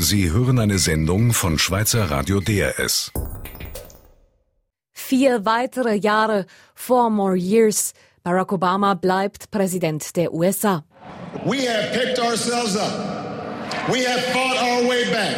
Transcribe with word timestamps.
Sie 0.00 0.30
hören 0.30 0.60
eine 0.60 0.78
Sendung 0.78 1.32
von 1.32 1.58
Schweizer 1.58 2.08
Radio 2.08 2.38
DRS. 2.38 3.10
Vier 4.92 5.44
weitere 5.44 5.96
Jahre, 5.96 6.46
four 6.76 7.10
more 7.10 7.36
years. 7.36 7.92
Barack 8.22 8.52
Obama 8.52 8.94
bleibt 8.94 9.50
Präsident 9.50 10.14
der 10.16 10.32
USA. 10.32 10.84
We 11.44 11.66
have 11.66 11.92
picked 11.92 12.20
ourselves 12.20 12.76
up. 12.76 12.92
We 13.90 14.04
have 14.06 14.20
fought 14.32 14.56
our 14.56 14.88
way 14.88 15.04
back. 15.10 15.36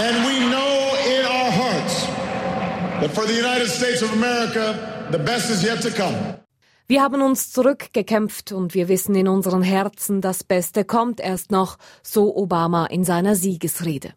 And 0.00 0.26
we 0.26 0.40
know 0.50 0.96
in 1.06 1.24
our 1.26 1.52
hearts 1.52 2.06
that 3.00 3.12
for 3.14 3.24
the 3.24 3.34
United 3.34 3.68
States 3.68 4.02
of 4.02 4.12
America, 4.14 5.08
the 5.12 5.18
best 5.18 5.48
is 5.48 5.62
yet 5.62 5.80
to 5.82 5.90
come. 5.90 6.39
Wir 6.90 7.02
haben 7.02 7.22
uns 7.22 7.52
zurückgekämpft 7.52 8.50
und 8.50 8.74
wir 8.74 8.88
wissen 8.88 9.14
in 9.14 9.28
unseren 9.28 9.62
Herzen, 9.62 10.20
das 10.20 10.42
Beste 10.42 10.84
kommt 10.84 11.20
erst 11.20 11.52
noch, 11.52 11.78
so 12.02 12.36
Obama 12.36 12.86
in 12.86 13.04
seiner 13.04 13.36
Siegesrede. 13.36 14.12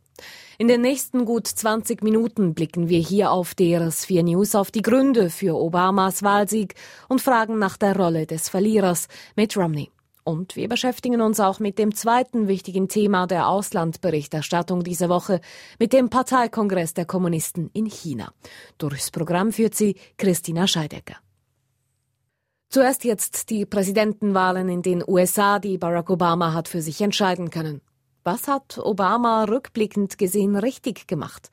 In 0.58 0.68
den 0.68 0.82
nächsten 0.82 1.26
gut 1.26 1.46
20 1.46 2.02
Minuten 2.02 2.56
blicken 2.56 2.90
wir 2.90 2.98
hier 2.98 3.30
auf 3.30 3.52
DRS4 3.52 4.24
News 4.24 4.56
auf 4.56 4.72
die 4.72 4.82
Gründe 4.82 5.30
für 5.30 5.56
Obamas 5.56 6.24
Wahlsieg 6.24 6.74
und 7.08 7.22
fragen 7.22 7.60
nach 7.60 7.78
der 7.78 7.96
Rolle 7.96 8.26
des 8.26 8.50
Verlierers 8.50 9.08
Mitt 9.36 9.56
Romney. 9.56 9.92
Und 10.24 10.56
wir 10.56 10.68
beschäftigen 10.68 11.22
uns 11.22 11.40
auch 11.40 11.60
mit 11.60 11.78
dem 11.78 11.94
zweiten 11.94 12.48
wichtigen 12.48 12.88
Thema 12.88 13.28
der 13.28 13.50
Auslandberichterstattung 13.50 14.84
dieser 14.84 15.10
Woche, 15.10 15.42
mit 15.78 15.94
dem 15.94 16.10
Parteikongress 16.10 16.96
der 16.96 17.06
Kommunisten 17.06 17.70
in 17.74 17.86
China. 17.86 18.34
Durchs 18.80 19.12
Programm 19.12 19.52
führt 19.52 19.76
sie 19.76 19.96
Christina 20.18 20.66
Scheidecker. 20.66 21.23
Zuerst 22.74 23.04
jetzt 23.04 23.52
die 23.52 23.68
Präsidentenwahlen 23.68 24.68
in 24.68 24.82
den 24.82 25.04
USA, 25.08 25.60
die 25.60 25.78
Barack 25.78 26.10
Obama 26.10 26.54
hat 26.54 26.68
für 26.68 26.82
sich 26.82 27.02
entscheiden 27.02 27.52
können. 27.52 27.82
Was 28.24 28.48
hat 28.48 28.80
Obama 28.80 29.44
rückblickend 29.44 30.18
gesehen 30.18 30.56
richtig 30.56 31.06
gemacht? 31.06 31.52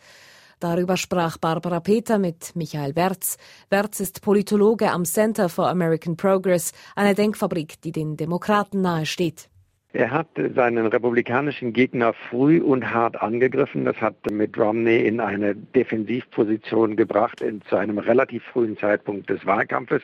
Darüber 0.61 0.97
sprach 0.97 1.36
Barbara 1.36 1.80
Peter 1.80 2.19
mit 2.19 2.56
Michael 2.56 2.97
Wertz. 2.97 3.36
Wertz 3.69 4.00
ist 4.00 4.22
Politologe 4.22 4.91
am 4.91 5.05
Center 5.05 5.50
for 5.50 5.69
American 5.69 6.17
Progress, 6.17 6.72
eine 6.97 7.14
Denkfabrik, 7.14 7.83
die 7.83 7.92
den 7.92 8.17
Demokraten 8.17 8.80
nahesteht. 8.80 9.50
Er 9.92 10.12
hat 10.12 10.28
seinen 10.55 10.86
republikanischen 10.86 11.72
Gegner 11.72 12.12
früh 12.12 12.60
und 12.60 12.94
hart 12.94 13.20
angegriffen. 13.20 13.84
Das 13.84 14.00
hat 14.00 14.14
mit 14.30 14.56
Romney 14.56 15.05
in 15.05 15.19
eine 15.19 15.56
Defensivposition 15.56 16.94
gebracht 16.94 17.41
in, 17.41 17.60
zu 17.62 17.74
einem 17.74 17.98
relativ 17.98 18.44
frühen 18.44 18.78
Zeitpunkt 18.78 19.28
des 19.28 19.44
Wahlkampfes. 19.44 20.02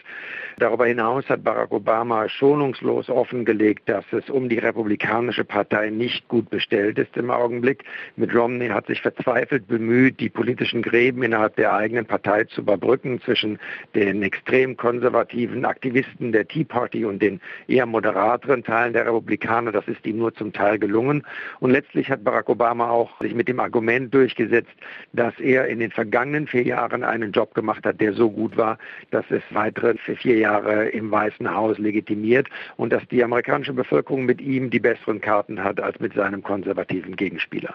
Darüber 0.59 0.87
hinaus 0.87 1.29
hat 1.29 1.45
Barack 1.45 1.71
Obama 1.71 2.29
schonungslos 2.29 3.09
offengelegt, 3.09 3.89
dass 3.89 4.05
es 4.11 4.29
um 4.29 4.49
die 4.49 4.59
republikanische 4.59 5.45
Partei 5.45 5.91
nicht 5.91 6.27
gut 6.27 6.51
bestellt 6.51 6.99
ist 6.99 7.17
im 7.17 7.31
Augenblick. 7.31 7.85
Mit 8.17 8.35
Romney 8.35 8.67
hat 8.71 8.89
sich 8.89 9.01
verzweifelt 9.01 9.69
bemüht, 9.69 10.19
die 10.19 10.31
politischen 10.31 10.83
Gräben 10.83 11.23
innerhalb 11.23 11.55
der 11.55 11.73
eigenen 11.73 12.07
Partei 12.07 12.43
zu 12.43 12.63
überbrücken 12.63 13.21
zwischen 13.21 13.61
den 13.95 14.25
extrem 14.25 14.77
konservativen 14.77 15.65
Aktivisten 15.65 16.33
der 16.33 16.49
Tea 16.49 16.65
Party 16.65 17.05
und 17.05 17.23
den 17.23 17.41
eher 17.69 17.87
moderateren 17.87 18.65
Teilen 18.65 18.93
der 18.93 19.07
Republikaner 19.07 19.76
das 19.77 19.87
ist 19.89 20.07
ihm 20.07 20.17
nur 20.17 20.35
zum 20.35 20.53
Teil 20.53 20.79
gelungen. 20.79 21.23
Und 21.61 21.71
letztlich 21.71 22.11
hat 22.11 22.25
Barack 22.25 22.49
Obama 22.49 22.89
auch 22.89 23.11
sich 23.21 23.35
mit 23.35 23.47
dem 23.47 23.61
Argument 23.61 24.13
durchgesetzt, 24.13 24.73
dass 25.13 25.39
er 25.39 25.67
in 25.67 25.81
den 25.81 25.91
vergangenen 25.91 26.47
vier 26.47 26.63
Jahren 26.63 27.05
einen 27.05 27.33
Job 27.33 27.55
gemacht 27.55 27.85
hat, 27.85 28.01
der 28.01 28.15
so 28.15 28.31
gut 28.31 28.57
war, 28.57 28.79
dass 29.11 29.27
es 29.29 29.43
weitere 29.51 29.97
vier 29.99 30.39
Jahre 30.39 30.89
im 30.89 31.11
Weißen 31.11 31.55
Haus 31.55 31.79
legitimiert 31.79 32.49
und 32.77 32.93
dass 32.93 33.07
die 33.09 33.23
amerikanische 33.23 33.75
Bevölkerung 33.75 34.25
mit 34.25 34.41
ihm 34.41 34.71
die 34.71 34.81
besseren 34.81 35.21
Karten 35.21 35.63
hat 35.63 35.79
als 35.79 36.01
mit 36.01 36.15
seinem 36.15 36.43
konservativen 36.43 37.15
Gegenspieler. 37.15 37.75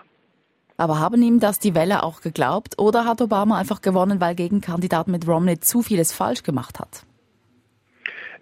Aber 0.78 1.00
haben 1.00 1.22
ihm 1.22 1.40
das 1.40 1.60
die 1.60 1.76
Welle 1.76 2.02
auch 2.02 2.22
geglaubt 2.22 2.80
oder 2.80 3.06
hat 3.06 3.22
Obama 3.22 3.60
einfach 3.60 3.82
gewonnen, 3.82 4.20
weil 4.20 4.34
Gegenkandidat 4.34 5.08
mit 5.08 5.28
Romney 5.28 5.60
zu 5.60 5.84
vieles 5.84 6.12
falsch 6.12 6.42
gemacht 6.42 6.80
hat? 6.80 7.06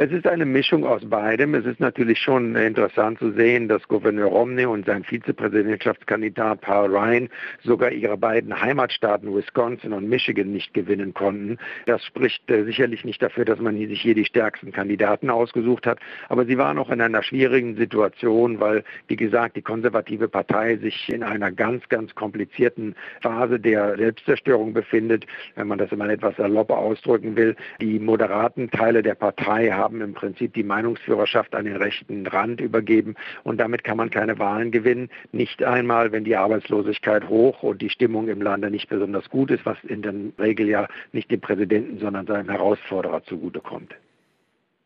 Es 0.02 0.14
ist 0.14 0.26
eine 0.26 0.46
Mischung 0.46 0.86
aus 0.86 1.02
beidem. 1.04 1.56
Es 1.56 1.66
ist 1.66 1.82
natürlich 1.82 2.20
schon 2.20 2.56
interessant 2.56 3.20
zu 3.20 3.32
sehen, 3.34 3.68
dass 3.68 3.86
Gouverneur 3.90 4.28
Romney 4.28 4.66
und 4.66 4.86
sein 4.86 5.04
Vizepräsidentschaftskandidat 5.04 6.62
Paul 6.62 6.96
Ryan 6.96 7.28
sogar 7.66 7.92
ihre 7.92 8.16
beiden 8.16 8.62
Heimatstaaten 8.62 9.36
Wisconsin 9.36 9.92
und 9.92 10.08
Michigan 10.08 10.54
nicht 10.54 10.74
gewinnen 10.74 11.14
konnten. 11.14 11.58
Das 11.86 12.02
spricht 12.06 12.50
äh, 12.50 12.64
sicherlich 12.64 13.04
nicht 13.04 13.22
dafür, 13.22 13.44
dass 13.44 13.60
man 13.60 13.76
sich 13.76 14.02
hier 14.02 14.16
die 14.16 14.24
stärksten 14.24 14.72
Kandidaten 14.72 15.30
ausgesucht 15.30 15.86
hat. 15.86 16.00
Aber 16.30 16.46
sie 16.46 16.58
waren 16.58 16.78
auch 16.78 16.92
in 16.92 17.02
einer 17.02 17.22
schwierigen 17.22 17.76
Situation, 17.76 18.62
weil, 18.62 18.86
wie 19.10 19.18
gesagt, 19.18 19.58
die 19.58 19.62
konservative 19.62 20.30
Partei 20.30 20.78
sich 20.78 21.10
in 21.10 21.24
einer 21.24 21.52
ganz, 21.52 21.90
ganz 21.90 22.16
komplizierten 22.16 22.96
Phase 23.22 23.60
der 23.60 23.98
Selbstzerstörung 23.98 24.72
befindet, 24.72 25.26
wenn 25.56 25.68
man 25.68 25.78
das 25.78 25.92
immer 25.92 26.08
etwas 26.08 26.38
salopp 26.38 26.70
ausdrücken 26.70 27.36
will. 27.36 27.58
Die 27.82 28.00
moderaten 28.00 28.72
Teile 28.72 29.04
der 29.04 29.16
Partei 29.16 29.70
haben 29.72 29.89
haben 29.90 30.02
im 30.02 30.14
Prinzip 30.14 30.54
die 30.54 30.64
Meinungsführerschaft 30.64 31.56
an 31.56 31.66
den 31.66 31.76
rechten 31.76 32.28
Rand 32.28 32.62
übergeben 32.62 33.16
und 33.44 33.60
damit 33.60 33.84
kann 33.84 33.98
man 33.98 34.12
keine 34.12 34.38
Wahlen 34.38 34.70
gewinnen. 34.70 35.10
Nicht 35.32 35.64
einmal, 35.64 36.12
wenn 36.12 36.24
die 36.24 36.36
Arbeitslosigkeit 36.36 37.28
hoch 37.28 37.64
und 37.64 37.82
die 37.82 37.90
Stimmung 37.90 38.28
im 38.28 38.40
Lande 38.40 38.70
nicht 38.70 38.88
besonders 38.88 39.28
gut 39.30 39.50
ist, 39.50 39.66
was 39.66 39.78
in 39.84 40.04
der 40.04 40.14
Regel 40.38 40.68
ja 40.68 40.88
nicht 41.12 41.32
dem 41.32 41.42
Präsidenten, 41.42 41.98
sondern 41.98 42.28
seinem 42.28 42.50
Herausforderer 42.50 43.24
zugutekommt. 43.24 43.96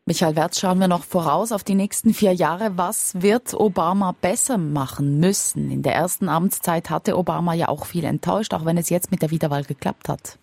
Michael 0.06 0.36
Wertz, 0.36 0.60
schauen 0.60 0.80
wir 0.80 0.88
noch 0.88 1.04
voraus 1.04 1.52
auf 1.52 1.64
die 1.64 1.74
nächsten 1.74 2.14
vier 2.14 2.32
Jahre. 2.32 2.72
Was 2.76 3.20
wird 3.20 3.52
Obama 3.52 4.14
besser 4.18 4.56
machen 4.56 5.20
müssen? 5.20 5.70
In 5.70 5.82
der 5.82 5.94
ersten 5.94 6.30
Amtszeit 6.30 6.88
hatte 6.88 7.16
Obama 7.18 7.52
ja 7.52 7.68
auch 7.68 7.84
viel 7.84 8.04
enttäuscht, 8.04 8.54
auch 8.54 8.64
wenn 8.64 8.78
es 8.78 8.88
jetzt 8.88 9.10
mit 9.10 9.20
der 9.20 9.30
Wiederwahl 9.30 9.64
geklappt 9.64 10.08
hat. 10.08 10.38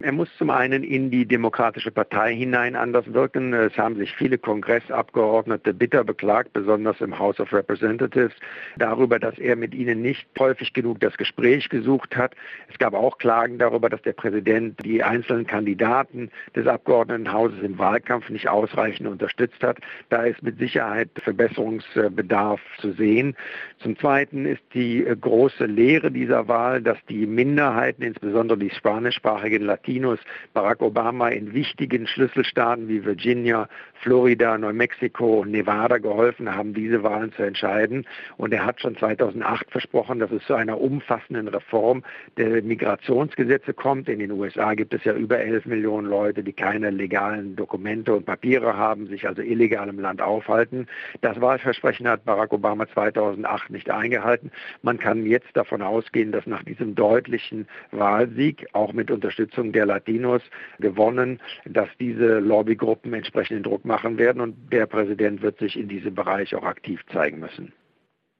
Er 0.00 0.12
muss 0.12 0.28
zum 0.38 0.50
einen 0.50 0.84
in 0.84 1.10
die 1.10 1.26
Demokratische 1.26 1.90
Partei 1.90 2.32
hinein 2.32 2.76
anders 2.76 3.12
wirken. 3.12 3.52
Es 3.52 3.76
haben 3.76 3.96
sich 3.96 4.14
viele 4.14 4.38
Kongressabgeordnete 4.38 5.74
bitter 5.74 6.04
beklagt, 6.04 6.52
besonders 6.52 7.00
im 7.00 7.18
House 7.18 7.40
of 7.40 7.52
Representatives, 7.52 8.32
darüber, 8.76 9.18
dass 9.18 9.36
er 9.38 9.56
mit 9.56 9.74
ihnen 9.74 10.00
nicht 10.00 10.28
häufig 10.38 10.72
genug 10.72 11.00
das 11.00 11.16
Gespräch 11.16 11.68
gesucht 11.68 12.16
hat. 12.16 12.36
Es 12.70 12.78
gab 12.78 12.94
auch 12.94 13.18
Klagen 13.18 13.58
darüber, 13.58 13.88
dass 13.88 14.00
der 14.02 14.12
Präsident 14.12 14.78
die 14.84 15.02
einzelnen 15.02 15.48
Kandidaten 15.48 16.30
des 16.54 16.68
Abgeordnetenhauses 16.68 17.60
im 17.60 17.76
Wahlkampf 17.76 18.30
nicht 18.30 18.48
ausreichend 18.48 19.08
unterstützt 19.08 19.64
hat. 19.64 19.78
Da 20.10 20.22
ist 20.22 20.44
mit 20.44 20.60
Sicherheit 20.60 21.10
Verbesserungsbedarf 21.24 22.60
zu 22.80 22.92
sehen. 22.92 23.34
Zum 23.80 23.98
Zweiten 23.98 24.46
ist 24.46 24.62
die 24.74 25.04
große 25.20 25.66
Lehre 25.66 26.12
dieser 26.12 26.46
Wahl, 26.46 26.82
dass 26.82 26.98
die 27.08 27.26
Minderheiten, 27.26 28.02
insbesondere 28.02 28.58
die 28.58 28.70
spanischsprachigen 28.70 29.66
Latinen, 29.66 29.87
Latinos 29.88 30.18
Barack 30.52 30.82
Obama 30.82 31.28
in 31.28 31.54
wichtigen 31.54 32.06
Schlüsselstaaten 32.06 32.88
wie 32.88 33.06
Virginia, 33.06 33.68
Florida, 34.02 34.58
Neumexiko 34.58 35.40
und 35.40 35.50
Nevada 35.50 35.96
geholfen 35.96 36.54
haben, 36.54 36.74
diese 36.74 37.02
Wahlen 37.02 37.32
zu 37.32 37.42
entscheiden. 37.42 38.06
Und 38.36 38.52
er 38.52 38.66
hat 38.66 38.80
schon 38.82 38.96
2008 38.96 39.70
versprochen, 39.70 40.18
dass 40.18 40.30
es 40.30 40.44
zu 40.44 40.54
einer 40.54 40.78
umfassenden 40.78 41.48
Reform 41.48 42.04
der 42.36 42.62
Migrationsgesetze 42.62 43.72
kommt. 43.72 44.10
In 44.10 44.18
den 44.18 44.30
USA 44.30 44.74
gibt 44.74 44.92
es 44.92 45.04
ja 45.04 45.14
über 45.14 45.38
11 45.38 45.64
Millionen 45.64 46.06
Leute, 46.06 46.42
die 46.42 46.52
keine 46.52 46.90
legalen 46.90 47.56
Dokumente 47.56 48.14
und 48.14 48.26
Papiere 48.26 48.76
haben, 48.76 49.06
sich 49.06 49.26
also 49.26 49.40
illegal 49.40 49.88
im 49.88 50.00
Land 50.00 50.20
aufhalten. 50.20 50.86
Das 51.22 51.40
Wahlversprechen 51.40 52.06
hat 52.06 52.26
Barack 52.26 52.52
Obama 52.52 52.86
2008 52.88 53.70
nicht 53.70 53.90
eingehalten. 53.90 54.50
Man 54.82 54.98
kann 54.98 55.24
jetzt 55.24 55.48
davon 55.54 55.80
ausgehen, 55.80 56.30
dass 56.30 56.46
nach 56.46 56.62
diesem 56.62 56.94
deutlichen 56.94 57.66
Wahlsieg, 57.90 58.66
auch 58.74 58.92
mit 58.92 59.10
Unterstützung 59.10 59.72
der 59.72 59.77
Latinos, 59.86 60.42
gewonnen, 60.78 61.40
dass 61.64 61.88
diese 61.98 62.38
Lobbygruppen 62.38 63.12
entsprechenden 63.14 63.62
Druck 63.62 63.84
machen 63.84 64.18
werden 64.18 64.40
und 64.40 64.72
der 64.72 64.86
Präsident 64.86 65.42
wird 65.42 65.58
sich 65.58 65.78
in 65.78 65.88
diesem 65.88 66.14
Bereich 66.14 66.54
auch 66.54 66.64
aktiv 66.64 67.00
zeigen 67.12 67.40
müssen. 67.40 67.72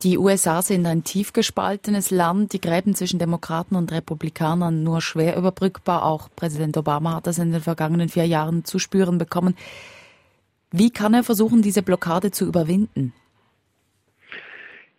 Die 0.02 0.16
USA 0.16 0.62
sind 0.62 0.86
ein 0.86 1.02
tief 1.02 1.32
gespaltenes 1.32 2.12
Land. 2.12 2.52
Die 2.52 2.60
Gräben 2.60 2.94
zwischen 2.94 3.18
Demokraten 3.18 3.74
und 3.74 3.90
Republikanern 3.90 4.84
nur 4.84 5.00
schwer 5.00 5.36
überbrückbar. 5.36 6.04
Auch 6.04 6.28
Präsident 6.36 6.76
Obama 6.76 7.16
hat 7.16 7.26
das 7.26 7.38
in 7.38 7.50
den 7.50 7.60
vergangenen 7.60 8.08
vier 8.08 8.24
Jahren 8.24 8.64
zu 8.64 8.78
spüren 8.78 9.18
bekommen. 9.18 9.56
Wie 10.70 10.90
kann 10.90 11.14
er 11.14 11.24
versuchen, 11.24 11.62
diese 11.62 11.82
Blockade 11.82 12.30
zu 12.30 12.46
überwinden? 12.46 13.12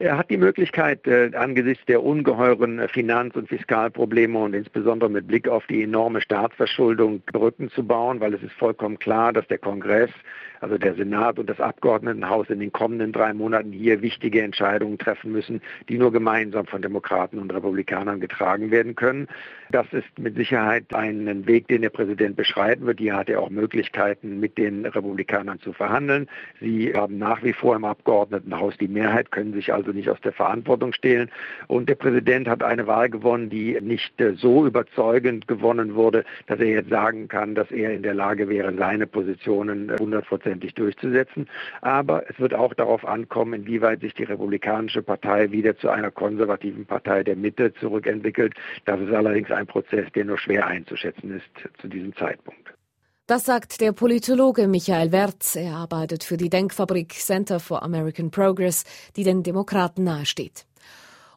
Er 0.02 0.18
hat 0.18 0.30
die 0.30 0.38
Möglichkeit, 0.38 1.06
äh, 1.08 1.30
angesichts 1.36 1.86
der 1.86 2.02
ungeheuren 2.02 2.88
Finanz- 2.88 3.36
und 3.36 3.50
Fiskalprobleme 3.50 4.40
und 4.40 4.54
insbesondere 4.54 5.10
mit 5.10 5.28
Blick 5.28 5.50
auf 5.50 5.68
die 5.68 5.84
enorme 5.84 6.22
Staatsverschuldung 6.22 7.22
Brücken 7.34 7.70
zu 7.70 7.86
bauen, 7.86 8.22
weil 8.22 8.34
es 8.34 8.42
ist 8.42 8.54
vollkommen 8.54 8.98
klar, 8.98 9.34
dass 9.34 9.46
der 9.48 9.58
Kongress 9.58 10.10
also 10.62 10.78
der 10.78 10.96
Senat 10.96 11.40
und 11.40 11.50
das 11.50 11.60
Abgeordnetenhaus 11.60 12.50
in 12.50 12.60
den 12.60 12.72
kommenden 12.72 13.12
drei 13.12 13.34
Monaten 13.34 13.72
hier 13.72 14.02
wichtige 14.02 14.42
Entscheidungen 14.42 14.98
treffen 14.98 15.32
müssen, 15.32 15.62
die 15.88 15.98
nur 15.98 16.12
gemeinsam 16.12 16.66
von 16.66 16.82
Demokraten 16.82 17.38
und 17.38 17.54
Republikanern 17.54 18.20
getragen 18.20 18.72
werden 18.72 18.96
können. 18.96 19.28
Das 19.72 19.86
ist 19.94 20.18
mit 20.18 20.36
Sicherheit 20.36 20.92
ein 20.96 21.46
Weg, 21.46 21.68
den 21.68 21.84
der 21.84 21.92
Präsident 21.92 22.36
beschreiten 22.36 22.88
wird. 22.88 23.00
Hier 23.00 23.16
hat 23.16 23.30
er 23.30 23.40
auch 23.40 23.52
Möglichkeiten, 23.52 24.40
mit 24.40 24.58
den 24.58 24.84
Republikanern 24.84 25.60
zu 25.60 25.74
verhandeln. 25.74 26.28
Sie 26.60 26.92
haben 26.96 27.20
nach 27.20 27.44
wie 27.44 27.54
vor 27.54 27.76
im 27.76 27.86
Abgeordnetenhaus 27.86 28.76
die 28.80 28.88
Mehrheit, 28.88 29.32
können 29.32 29.54
sich 29.54 29.72
also 29.72 29.92
nicht 29.92 30.10
aus 30.10 30.20
der 30.22 30.32
Verantwortung 30.32 30.92
stehlen. 30.94 31.30
Und 31.68 31.88
der 31.88 31.96
Präsident 31.96 32.48
hat 32.48 32.64
eine 32.64 32.88
Wahl 32.88 33.12
gewonnen, 33.12 33.52
die 33.52 33.80
nicht 33.80 34.20
äh, 34.20 34.34
so 34.34 34.66
überzeugend 34.66 35.48
gewonnen 35.48 35.94
wurde, 35.94 36.26
dass 36.48 36.60
er 36.60 36.68
jetzt 36.68 36.90
sagen 36.90 37.28
kann, 37.28 37.54
dass 37.54 37.70
er 37.70 37.94
in 37.94 38.02
der 38.02 38.16
Lage 38.16 38.50
wäre, 38.50 38.74
seine 38.76 39.06
Positionen 39.06 39.90
äh, 39.90 39.98
hundertprozentig 40.00 40.74
durchzusetzen. 40.74 41.48
Aber 41.82 42.28
es 42.28 42.40
wird 42.40 42.56
auch 42.56 42.74
darauf 42.74 43.06
ankommen, 43.06 43.54
inwieweit 43.54 44.02
sich 44.02 44.16
die 44.16 44.24
Republikanische 44.24 45.04
Partei 45.04 45.52
wieder 45.52 45.78
zu 45.78 45.90
einer 45.90 46.10
konservativen 46.10 46.88
Partei 46.88 47.24
der 47.24 47.36
Mitte 47.36 47.72
zurückentwickelt. 47.76 48.56
Das 48.86 49.00
ist 49.00 49.14
allerdings 49.14 49.52
ein 49.60 49.68
Prozess, 49.68 50.12
der 50.16 50.26
nur 50.26 50.38
schwer 50.38 50.66
einzuschätzen 50.66 51.38
ist 51.38 51.80
zu 51.80 51.88
diesem 51.88 52.16
Zeitpunkt. 52.16 52.74
Das 53.28 53.46
sagt 53.46 53.80
der 53.80 53.92
Politologe 53.92 54.68
Michael 54.68 55.12
Wertz. 55.12 55.56
Er 55.56 55.76
arbeitet 55.76 56.24
für 56.24 56.38
die 56.38 56.50
Denkfabrik 56.50 57.14
Center 57.14 57.60
for 57.60 57.84
American 57.84 58.32
Progress, 58.32 58.86
die 59.16 59.24
den 59.24 59.44
Demokraten 59.44 60.04
nahesteht. 60.04 60.66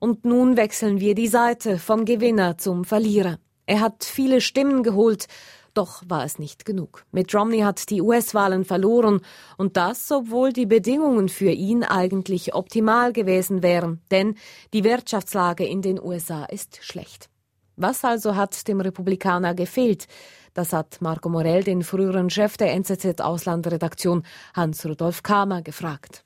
Und 0.01 0.25
nun 0.25 0.57
wechseln 0.57 1.01
wir 1.01 1.15
die 1.15 1.29
Seite 1.29 1.79
vom 1.79 2.07
Gewinner 2.07 2.57
zum 2.57 2.85
Verlierer. 2.85 3.39
Er 3.67 3.81
hat 3.81 4.05
viele 4.05 4.41
Stimmen 4.41 4.83
geholt, 4.83 5.27
doch 5.75 6.03
war 6.09 6.25
es 6.25 6.39
nicht 6.39 6.65
genug. 6.65 7.05
Mitt 7.13 7.35
Romney 7.35 7.61
hat 7.61 7.91
die 7.91 8.03
US-Wahlen 8.03 8.65
verloren 8.65 9.21
und 9.57 9.77
das, 9.77 10.11
obwohl 10.11 10.53
die 10.53 10.67
Bedingungen 10.67 11.29
für 11.29 11.51
ihn 11.51 11.85
eigentlich 11.85 12.55
optimal 12.55 13.13
gewesen 13.13 13.63
wären, 13.63 14.01
denn 14.11 14.35
die 14.73 14.85
Wirtschaftslage 14.85 15.67
in 15.67 15.83
den 15.83 16.01
USA 16.01 16.45
ist 16.45 16.79
schlecht. 16.83 17.32
Was 17.77 18.05
also 18.05 18.37
hat 18.37 18.69
dem 18.69 18.81
Republikaner 18.81 19.55
gefehlt? 19.55 20.07
Das 20.55 20.73
hat 20.75 20.99
Marco 21.01 21.31
Morell, 21.31 21.63
den 21.65 21.83
früheren 21.83 22.29
Chef 22.29 22.57
der 22.59 22.75
NZZ-Auslandredaktion 22.75 24.23
Hans-Rudolf 24.55 25.23
Kamer, 25.23 25.63
gefragt. 25.63 26.25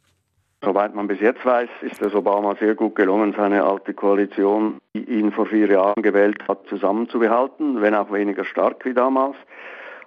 Soweit 0.64 0.94
man 0.96 1.06
bis 1.06 1.20
jetzt 1.20 1.44
weiß, 1.44 1.69
ist 1.82 2.02
es 2.02 2.14
Obama 2.14 2.56
sehr 2.58 2.75
gut 2.75 2.96
gelungen, 2.96 3.34
seine 3.37 3.62
alte 3.62 3.94
Koalition, 3.94 4.81
die 4.94 5.04
ihn 5.04 5.31
vor 5.31 5.46
vier 5.46 5.69
Jahren 5.69 6.02
gewählt 6.02 6.48
hat, 6.48 6.66
zusammenzubehalten, 6.69 7.81
wenn 7.81 7.94
auch 7.94 8.10
weniger 8.10 8.44
stark 8.44 8.84
wie 8.84 8.94
damals. 8.94 9.37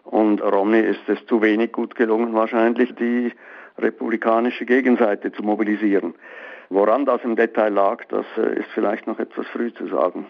Und 0.04 0.42
Romney 0.42 0.82
ist 0.82 1.08
es 1.08 1.26
zu 1.28 1.42
wenig 1.42 1.72
gut 1.72 1.96
gelungen, 1.96 2.34
wahrscheinlich 2.34 2.94
die 2.96 3.32
republikanische 3.78 4.66
Gegenseite 4.66 5.32
zu 5.32 5.44
mobilisieren. 5.44 6.16
Woran 6.70 7.06
das 7.06 7.24
im 7.24 7.36
Detail 7.36 7.70
lag, 7.70 8.04
das 8.10 8.26
äh, 8.38 8.60
ist 8.60 8.70
vielleicht 8.74 9.08
noch 9.08 9.20
etwas 9.20 9.48
früh 9.48 9.74
zu 9.74 9.88
sagen. 9.88 10.26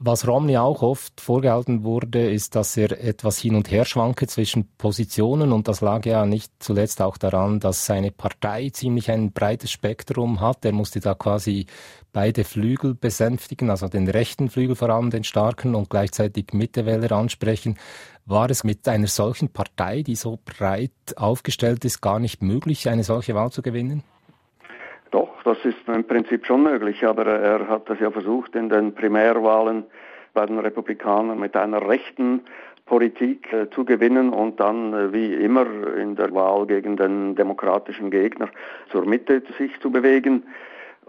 Was 0.00 0.28
Romney 0.28 0.56
auch 0.56 0.82
oft 0.82 1.20
vorgehalten 1.20 1.82
wurde, 1.82 2.30
ist, 2.30 2.54
dass 2.54 2.76
er 2.76 3.02
etwas 3.02 3.36
hin 3.38 3.56
und 3.56 3.68
her 3.68 3.84
schwanke 3.84 4.28
zwischen 4.28 4.68
Positionen 4.78 5.50
und 5.50 5.66
das 5.66 5.80
lag 5.80 6.06
ja 6.06 6.24
nicht 6.24 6.52
zuletzt 6.60 7.02
auch 7.02 7.18
daran, 7.18 7.58
dass 7.58 7.84
seine 7.84 8.12
Partei 8.12 8.70
ziemlich 8.70 9.10
ein 9.10 9.32
breites 9.32 9.72
Spektrum 9.72 10.40
hat. 10.40 10.64
Er 10.64 10.70
musste 10.70 11.00
da 11.00 11.14
quasi 11.14 11.66
beide 12.12 12.44
Flügel 12.44 12.94
besänftigen, 12.94 13.70
also 13.70 13.88
den 13.88 14.08
rechten 14.08 14.50
Flügel 14.50 14.76
vor 14.76 14.90
allem, 14.90 15.10
den 15.10 15.24
starken 15.24 15.74
und 15.74 15.90
gleichzeitig 15.90 16.52
Mittewähler 16.52 17.10
ansprechen. 17.10 17.76
War 18.24 18.48
es 18.50 18.62
mit 18.62 18.86
einer 18.86 19.08
solchen 19.08 19.48
Partei, 19.48 20.02
die 20.02 20.14
so 20.14 20.38
breit 20.44 20.92
aufgestellt 21.16 21.84
ist, 21.84 22.00
gar 22.00 22.20
nicht 22.20 22.40
möglich, 22.40 22.88
eine 22.88 23.02
solche 23.02 23.34
Wahl 23.34 23.50
zu 23.50 23.62
gewinnen? 23.62 24.04
Das 25.48 25.64
ist 25.64 25.78
im 25.88 26.04
Prinzip 26.04 26.44
schon 26.44 26.62
möglich, 26.62 27.06
aber 27.06 27.24
er 27.24 27.68
hat 27.68 27.88
das 27.88 27.98
ja 28.00 28.10
versucht 28.10 28.54
in 28.54 28.68
den 28.68 28.94
Primärwahlen 28.94 29.84
bei 30.34 30.44
den 30.44 30.58
Republikanern 30.58 31.40
mit 31.40 31.56
einer 31.56 31.88
rechten 31.88 32.42
Politik 32.84 33.50
äh, 33.50 33.70
zu 33.70 33.86
gewinnen 33.86 34.34
und 34.34 34.60
dann 34.60 34.92
äh, 34.92 35.10
wie 35.14 35.32
immer 35.32 35.64
in 35.96 36.16
der 36.16 36.34
Wahl 36.34 36.66
gegen 36.66 36.98
den 36.98 37.34
demokratischen 37.34 38.10
Gegner 38.10 38.50
zur 38.92 39.06
Mitte 39.06 39.42
sich 39.56 39.72
zu 39.80 39.90
bewegen. 39.90 40.42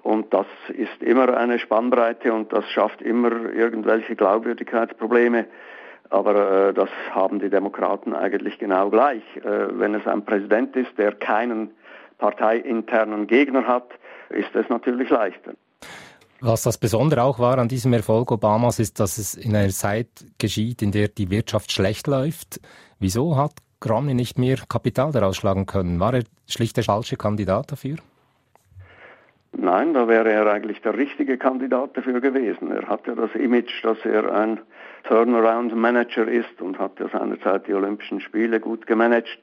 Und 0.03 0.33
das 0.33 0.47
ist 0.69 1.03
immer 1.03 1.35
eine 1.35 1.59
Spannbreite 1.59 2.31
und 2.31 2.53
das 2.53 2.65
schafft 2.69 3.01
immer 3.01 3.51
irgendwelche 3.53 4.15
Glaubwürdigkeitsprobleme. 4.15 5.47
Aber 6.11 6.69
äh, 6.69 6.73
das 6.73 6.89
haben 7.11 7.39
die 7.39 7.49
Demokraten 7.49 8.15
eigentlich 8.15 8.57
genau 8.57 8.89
gleich. 8.89 9.21
Äh, 9.35 9.77
wenn 9.77 9.95
es 9.95 10.07
ein 10.07 10.23
Präsident 10.23 10.77
ist, 10.77 10.97
der 10.97 11.11
keinen 11.11 11.71
parteiinternen 12.19 13.27
Gegner 13.27 13.67
hat, 13.67 13.91
ist 14.29 14.55
es 14.55 14.69
natürlich 14.69 15.09
leichter. 15.09 15.53
Was 16.41 16.63
das 16.63 16.77
Besondere 16.77 17.23
auch 17.23 17.39
war 17.39 17.57
an 17.57 17.67
diesem 17.67 17.91
Erfolg 17.91 18.31
Obamas, 18.31 18.79
ist, 18.79 18.99
dass 18.99 19.17
es 19.17 19.35
in 19.35 19.55
einer 19.55 19.69
Zeit 19.69 20.07
geschieht, 20.37 20.81
in 20.81 20.91
der 20.91 21.09
die 21.09 21.29
Wirtschaft 21.29 21.71
schlecht 21.71 22.07
läuft. 22.07 22.61
Wieso 22.99 23.35
hat 23.35 23.51
Romney 23.87 24.13
nicht 24.13 24.37
mehr 24.37 24.57
Kapital 24.69 25.11
daraus 25.11 25.35
schlagen 25.35 25.65
können? 25.65 25.99
War 25.99 26.13
er 26.13 26.23
schlicht 26.47 26.77
der 26.77 26.85
falsche 26.85 27.17
Kandidat 27.17 27.71
dafür? 27.73 27.97
Nein, 29.51 29.93
da 29.93 30.07
wäre 30.07 30.31
er 30.31 30.47
eigentlich 30.47 30.81
der 30.81 30.97
richtige 30.97 31.37
Kandidat 31.37 31.97
dafür 31.97 32.21
gewesen. 32.21 32.71
Er 32.71 32.87
hat 32.87 33.07
ja 33.07 33.15
das 33.15 33.33
Image, 33.35 33.83
dass 33.83 33.97
er 34.05 34.31
ein 34.33 34.59
Turnaround-Manager 35.03 36.27
ist 36.27 36.61
und 36.61 36.77
hat 36.77 36.99
ja 36.99 37.09
seinerzeit 37.09 37.67
die 37.67 37.73
Olympischen 37.73 38.21
Spiele 38.21 38.59
gut 38.59 38.85
gemanagt. 38.85 39.39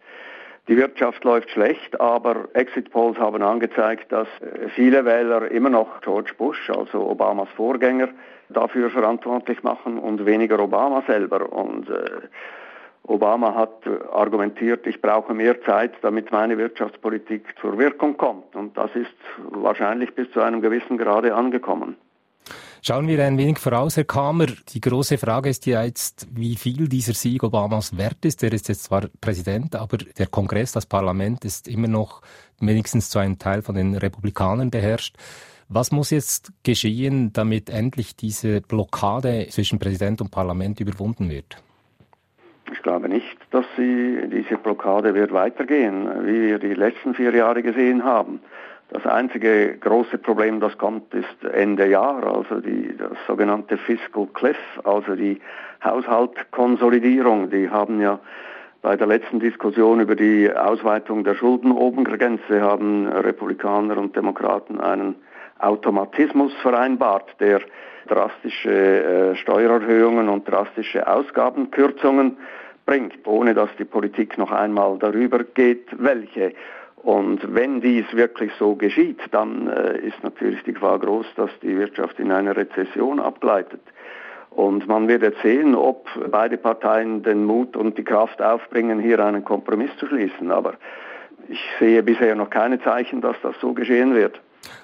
Die 0.69 0.77
Wirtschaft 0.77 1.23
läuft 1.23 1.51
schlecht, 1.51 2.01
aber 2.01 2.49
Exit 2.55 2.91
Polls 2.91 3.19
haben 3.19 3.41
angezeigt, 3.43 4.11
dass 4.11 4.27
äh, 4.41 4.69
viele 4.71 5.05
Wähler 5.05 5.51
immer 5.51 5.71
noch 5.71 6.01
George 6.01 6.33
Bush, 6.37 6.71
also 6.71 7.09
Obamas 7.09 7.49
Vorgänger, 7.57 8.09
dafür 8.49 8.91
verantwortlich 8.91 9.63
machen 9.63 9.99
und 9.99 10.27
weniger 10.27 10.59
Obama 10.59 11.03
selber. 11.07 11.53
Und 11.53 11.89
äh, 11.89 12.29
Obama 13.05 13.55
hat 13.55 13.87
argumentiert, 14.13 14.87
ich 14.87 15.01
brauche 15.01 15.33
mehr 15.35 15.63
Zeit, 15.63 15.93
damit 16.03 16.33
meine 16.33 16.59
Wirtschaftspolitik 16.59 17.55
zur 17.61 17.79
Wirkung 17.79 18.17
kommt. 18.17 18.57
Und 18.57 18.77
das 18.77 18.91
ist 18.97 19.15
wahrscheinlich 19.51 20.15
bis 20.15 20.31
zu 20.33 20.41
einem 20.41 20.61
gewissen 20.61 20.99
Grade 20.99 21.35
angekommen. 21.35 21.97
Schauen 22.87 23.09
wir 23.09 23.25
ein 23.25 23.37
wenig 23.37 23.59
voraus, 23.59 23.97
Herr 23.97 24.05
Kamer. 24.05 24.47
Die 24.73 24.81
große 24.81 25.19
Frage 25.19 25.49
ist 25.49 25.67
ja 25.67 25.83
jetzt, 25.83 26.29
wie 26.33 26.55
viel 26.55 26.87
dieser 26.87 27.15
Sieg 27.15 27.43
Obamas 27.43 27.99
wert 27.99 28.25
ist. 28.25 28.45
Er 28.45 28.53
ist 28.53 28.69
jetzt 28.69 28.85
zwar 28.85 29.09
Präsident, 29.21 29.75
aber 29.75 29.97
der 29.97 30.29
Kongress, 30.29 30.71
das 30.71 30.87
Parlament 30.87 31.45
ist 31.45 31.67
immer 31.67 31.89
noch 31.89 32.23
wenigstens 32.61 33.11
zu 33.11 33.19
einem 33.19 33.41
Teil 33.41 33.63
von 33.63 33.75
den 33.75 33.97
Republikanern 33.97 34.71
beherrscht. 34.71 35.17
Was 35.69 35.91
muss 35.91 36.11
jetzt 36.11 36.53
geschehen, 36.63 37.33
damit 37.33 37.71
endlich 37.71 38.15
diese 38.15 38.61
Blockade 38.61 39.49
zwischen 39.51 39.81
Präsident 39.81 40.21
und 40.21 40.31
Parlament 40.31 40.79
überwunden 40.79 41.29
wird? 41.29 41.61
Ich 42.71 42.81
glaube 42.83 43.09
nicht, 43.09 43.37
dass 43.51 43.67
sie, 43.77 44.29
diese 44.31 44.59
Blockade 44.59 45.13
wird 45.13 45.33
weitergehen, 45.33 46.07
wie 46.25 46.41
wir 46.41 46.61
die 46.61 46.75
letzten 46.75 47.17
vier 47.17 47.35
Jahre 47.35 47.65
gesehen 47.65 48.05
haben. 48.05 48.39
Das 48.89 49.05
einzige 49.05 49.77
große 49.79 50.19
Problem, 50.19 50.61
das 50.61 50.79
kommt, 50.79 51.13
ist 51.13 51.45
Ende 51.53 51.89
Jahr, 51.89 52.25
also 52.25 52.61
die, 52.61 52.97
das 52.97 53.19
sogenannte 53.27 53.77
Fiscal 53.79 54.29
Cliff, 54.33 54.57
also 54.85 55.17
die 55.17 55.41
Haushaltkonsolidierung. 55.85 57.51
Die 57.51 57.69
haben 57.69 58.01
ja 58.01 58.21
bei 58.83 58.97
der 58.97 59.09
letzten 59.09 59.41
Diskussion 59.41 59.99
über 59.99 60.15
die 60.15 60.49
Ausweitung 60.53 61.25
der 61.25 61.35
Schuldenobergrenze 61.35 62.61
haben 62.61 63.09
Republikaner 63.09 63.99
und 63.99 64.15
Demokraten 64.15 64.81
einen 64.81 65.17
Automatismus 65.59 66.53
vereinbart, 66.63 67.35
der 67.41 67.63
drastische 68.07 68.71
äh, 68.71 69.35
Steuererhöhungen 69.35 70.29
und 70.29 70.49
drastische 70.49 71.09
Ausgabenkürzungen 71.09 72.37
bringt, 72.85 73.27
ohne 73.27 73.55
dass 73.55 73.71
die 73.79 73.85
Politik 73.85 74.39
noch 74.39 74.53
einmal 74.53 74.97
darüber 74.99 75.43
geht, 75.43 75.89
welche. 75.99 76.53
Und 77.07 77.55
wenn 77.55 77.81
dies 77.81 78.05
wirklich 78.15 78.51
so 78.59 78.75
geschieht, 78.75 79.21
dann 79.31 79.69
äh, 79.69 79.97
ist 79.99 80.21
natürlich 80.25 80.65
die 80.65 80.73
Gefahr 80.73 80.99
groß, 80.99 81.27
dass 81.37 81.51
die 81.63 81.79
Wirtschaft 81.79 82.19
in 82.19 82.33
eine 82.33 82.57
Rezession 82.57 83.21
abgleitet. 83.21 83.81
Und 84.51 84.89
man 84.89 85.07
wird 85.07 85.23
jetzt 85.23 85.41
sehen, 85.41 85.77
ob 85.77 86.09
beide 86.33 86.57
Parteien 86.57 87.23
den 87.23 87.45
Mut 87.45 87.77
und 87.77 87.97
die 87.97 88.03
Kraft 88.03 88.43
aufbringen, 88.43 88.99
hier 88.99 89.25
einen 89.25 89.45
Kompromiss 89.45 89.91
zu 90.01 90.09
schließen. 90.09 90.51
Aber 90.51 90.75
ich 91.49 91.61
sehe 91.79 92.03
bisher 92.03 92.35
noch 92.35 92.51
keine 92.51 92.83
Zeichen, 92.83 93.21
dass 93.21 93.37
das 93.41 93.55
so 93.61 93.73
geschehen 93.73 94.13
wird. 94.13 94.41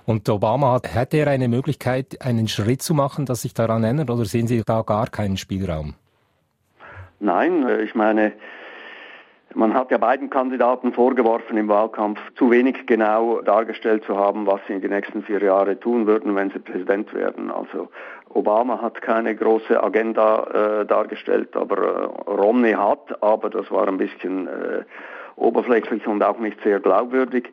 Und 0.07 0.29
Obama 0.29 0.75
hat, 0.75 0.95
hätte 0.95 1.17
er 1.17 1.26
eine 1.26 1.49
Möglichkeit, 1.49 2.25
einen 2.25 2.47
Schritt 2.47 2.83
zu 2.83 2.95
machen, 2.95 3.26
das 3.26 3.43
sich 3.43 3.52
daran 3.52 3.83
ändert, 3.83 4.11
oder 4.11 4.26
sehen 4.26 4.47
Sie 4.47 4.62
da 4.64 4.83
gar 4.83 5.09
keinen 5.09 5.37
Spielraum? 5.37 5.95
Nein, 7.19 7.69
äh, 7.69 7.83
ich 7.83 7.97
meine, 7.97 8.33
man 9.54 9.75
hat 9.75 9.90
ja 9.90 9.99
beiden 9.99 10.30
Kandidaten 10.30 10.92
vorgeworfen, 10.92 11.56
im 11.56 11.68
Wahlkampf 11.68 12.21
zu 12.37 12.50
wenig 12.50 12.87
genau 12.87 13.40
dargestellt 13.40 14.04
zu 14.04 14.16
haben, 14.16 14.47
was 14.47 14.61
sie 14.66 14.75
in 14.75 14.80
den 14.80 14.90
nächsten 14.90 15.23
vier 15.23 15.42
Jahren 15.42 15.78
tun 15.80 16.06
würden, 16.06 16.35
wenn 16.37 16.50
sie 16.50 16.59
Präsident 16.59 17.12
werden. 17.14 17.50
Also 17.50 17.88
Obama 18.30 18.80
hat 18.80 19.02
keine 19.02 19.35
große 19.35 19.82
Agenda 19.82 20.80
äh, 20.82 20.87
dargestellt, 20.87 21.56
aber 21.56 21.78
äh, 21.78 22.30
Romney 22.30 22.73
hat, 22.73 23.23
aber 23.23 23.50
das 23.50 23.71
war 23.71 23.88
ein 23.88 23.99
bisschen 23.99 24.49
äh, 24.49 24.85
oberflächlich 25.37 26.06
und 26.06 26.23
auch 26.23 26.38
nicht 26.38 26.61
sehr 26.62 26.80
glaubwürdig. 26.80 27.52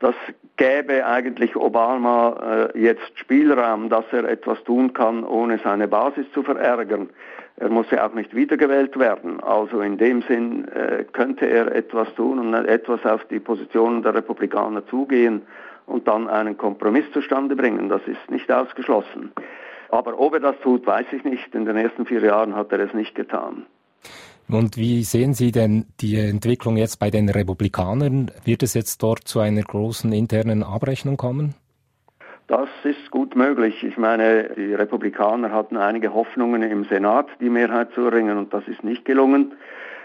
Das 0.00 0.14
gäbe 0.56 1.06
eigentlich 1.06 1.56
Obama 1.56 2.70
äh, 2.74 2.78
jetzt 2.78 3.18
Spielraum, 3.18 3.90
dass 3.90 4.04
er 4.12 4.24
etwas 4.24 4.62
tun 4.64 4.92
kann, 4.94 5.24
ohne 5.24 5.58
seine 5.58 5.88
Basis 5.88 6.30
zu 6.32 6.42
verärgern. 6.42 7.10
Er 7.60 7.68
muss 7.68 7.90
ja 7.90 8.06
auch 8.06 8.14
nicht 8.14 8.34
wiedergewählt 8.34 8.98
werden. 8.98 9.40
Also 9.40 9.82
in 9.82 9.98
dem 9.98 10.22
Sinn 10.22 10.66
äh, 10.68 11.04
könnte 11.12 11.44
er 11.44 11.74
etwas 11.74 12.12
tun 12.14 12.38
und 12.38 12.54
etwas 12.54 13.04
auf 13.04 13.22
die 13.26 13.38
Positionen 13.38 14.02
der 14.02 14.14
Republikaner 14.14 14.86
zugehen 14.86 15.42
und 15.84 16.08
dann 16.08 16.26
einen 16.26 16.56
Kompromiss 16.56 17.04
zustande 17.12 17.54
bringen. 17.54 17.90
Das 17.90 18.00
ist 18.06 18.30
nicht 18.30 18.50
ausgeschlossen. 18.50 19.32
Aber 19.90 20.18
ob 20.18 20.34
er 20.34 20.40
das 20.40 20.58
tut, 20.62 20.86
weiß 20.86 21.06
ich 21.12 21.22
nicht. 21.24 21.54
In 21.54 21.66
den 21.66 21.76
ersten 21.76 22.06
vier 22.06 22.22
Jahren 22.22 22.56
hat 22.56 22.72
er 22.72 22.80
es 22.80 22.94
nicht 22.94 23.14
getan. 23.14 23.66
Und 24.48 24.78
wie 24.78 25.04
sehen 25.04 25.34
Sie 25.34 25.52
denn 25.52 25.84
die 26.00 26.16
Entwicklung 26.16 26.78
jetzt 26.78 26.98
bei 26.98 27.10
den 27.10 27.28
Republikanern? 27.28 28.30
Wird 28.42 28.62
es 28.62 28.72
jetzt 28.72 29.02
dort 29.02 29.28
zu 29.28 29.38
einer 29.40 29.62
großen 29.62 30.12
internen 30.12 30.62
Abrechnung 30.62 31.18
kommen? 31.18 31.54
Das 32.50 32.68
ist 32.82 33.12
gut 33.12 33.36
möglich. 33.36 33.84
Ich 33.84 33.96
meine, 33.96 34.50
die 34.56 34.74
Republikaner 34.74 35.52
hatten 35.52 35.76
einige 35.76 36.12
Hoffnungen 36.12 36.64
im 36.64 36.82
Senat, 36.82 37.28
die 37.38 37.48
Mehrheit 37.48 37.92
zu 37.92 38.00
erringen, 38.00 38.38
und 38.38 38.52
das 38.52 38.66
ist 38.66 38.82
nicht 38.82 39.04
gelungen. 39.04 39.52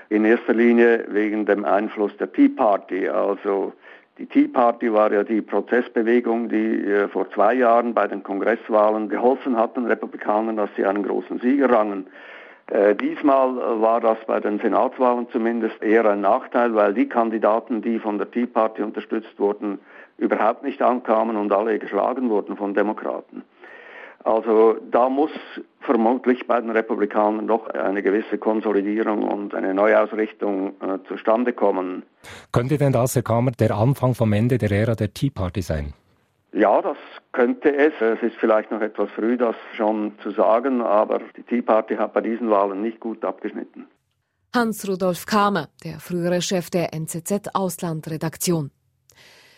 In 0.09 0.25
erster 0.25 0.53
Linie 0.53 1.05
wegen 1.07 1.47
dem 1.47 1.65
Einfluss 1.65 2.15
der 2.17 2.31
Tea 2.31 2.49
Party. 2.49 3.09
Also 3.09 3.73
die 4.19 4.27
Tea 4.27 4.47
Party 4.47 4.93
war 4.93 5.11
ja 5.11 5.23
die 5.23 5.41
Prozessbewegung, 5.41 6.47
die 6.47 6.85
äh, 6.85 7.07
vor 7.07 7.27
zwei 7.31 7.55
Jahren 7.55 7.95
bei 7.95 8.05
den 8.05 8.21
Kongresswahlen 8.21 9.09
geholfen 9.09 9.57
hat, 9.57 9.75
den 9.75 9.87
Republikanern, 9.87 10.57
dass 10.57 10.69
sie 10.75 10.85
einen 10.85 11.01
großen 11.01 11.39
Sieg 11.39 11.61
errangen. 11.61 12.05
Äh, 12.67 12.93
diesmal 12.93 13.81
war 13.81 14.01
das 14.01 14.19
bei 14.27 14.39
den 14.39 14.59
Senatswahlen 14.59 15.27
zumindest 15.31 15.81
eher 15.81 16.05
ein 16.05 16.21
Nachteil, 16.21 16.75
weil 16.75 16.93
die 16.93 17.09
Kandidaten, 17.09 17.81
die 17.81 17.97
von 17.97 18.19
der 18.19 18.29
Tea 18.29 18.45
Party 18.45 18.83
unterstützt 18.83 19.39
wurden, 19.39 19.79
überhaupt 20.17 20.63
nicht 20.63 20.81
ankamen 20.81 21.35
und 21.35 21.51
alle 21.51 21.79
geschlagen 21.79 22.29
wurden 22.29 22.57
von 22.57 22.73
Demokraten. 22.73 23.43
Also 24.25 24.77
da 24.89 25.07
muss 25.07 25.29
vermutlich 25.81 26.47
bei 26.47 26.59
den 26.59 26.71
Republikanern 26.71 27.47
doch 27.47 27.69
eine 27.69 28.01
gewisse 28.01 28.39
Konsolidierung 28.39 29.21
und 29.21 29.53
eine 29.53 29.75
Neuausrichtung 29.75 30.69
äh, 30.81 30.97
zustande 31.07 31.53
kommen. 31.53 32.01
Könnte 32.51 32.79
denn 32.79 32.91
das, 32.91 33.15
Herr 33.15 33.21
Kammer, 33.21 33.51
der 33.51 33.75
Anfang 33.75 34.15
vom 34.15 34.33
Ende 34.33 34.57
der 34.57 34.71
Ära 34.71 34.95
der 34.95 35.13
Tea 35.13 35.29
Party 35.29 35.61
sein? 35.61 35.93
Ja, 36.53 36.81
das 36.81 36.97
könnte 37.33 37.75
es. 37.75 37.93
Es 37.99 38.19
ist 38.23 38.35
vielleicht 38.37 38.71
noch 38.71 38.81
etwas 38.81 39.11
früh, 39.11 39.37
das 39.37 39.55
schon 39.75 40.13
zu 40.23 40.31
sagen, 40.31 40.81
aber 40.81 41.19
die 41.37 41.43
Tea 41.43 41.61
Party 41.61 41.95
hat 41.95 42.13
bei 42.13 42.21
diesen 42.21 42.49
Wahlen 42.49 42.81
nicht 42.81 42.99
gut 42.99 43.23
abgeschnitten. 43.23 43.85
Hans-Rudolf 44.55 45.25
Kamer, 45.27 45.67
der 45.83 45.99
frühere 45.99 46.41
Chef 46.41 46.71
der 46.71 46.93
NZZ 46.93 47.49
Auslandredaktion. 47.53 48.71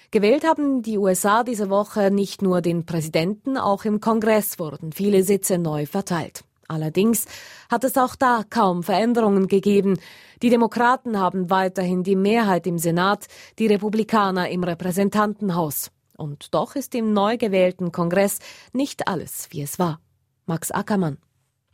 Gewählt 0.09 0.45
haben 0.45 0.83
die 0.83 0.97
USA 0.97 1.43
diese 1.43 1.69
Woche 1.69 2.11
nicht 2.11 2.41
nur 2.41 2.61
den 2.61 2.85
Präsidenten, 2.85 3.57
auch 3.57 3.83
im 3.83 3.99
Kongress 3.99 4.57
wurden 4.57 4.93
viele 4.93 5.21
Sitze 5.23 5.57
neu 5.57 5.85
verteilt. 5.85 6.45
Allerdings 6.69 7.25
hat 7.69 7.83
es 7.83 7.97
auch 7.97 8.15
da 8.15 8.43
kaum 8.49 8.83
Veränderungen 8.83 9.47
gegeben. 9.47 9.99
Die 10.41 10.49
Demokraten 10.49 11.19
haben 11.19 11.49
weiterhin 11.49 12.03
die 12.03 12.15
Mehrheit 12.15 12.67
im 12.67 12.77
Senat, 12.77 13.27
die 13.59 13.67
Republikaner 13.67 14.49
im 14.49 14.63
Repräsentantenhaus. 14.63 15.91
Und 16.15 16.53
doch 16.53 16.75
ist 16.75 16.95
im 16.95 17.11
neu 17.11 17.37
gewählten 17.37 17.91
Kongress 17.91 18.39
nicht 18.71 19.07
alles, 19.07 19.47
wie 19.51 19.61
es 19.61 19.77
war. 19.77 19.99
Max 20.45 20.71
Ackermann. 20.71 21.17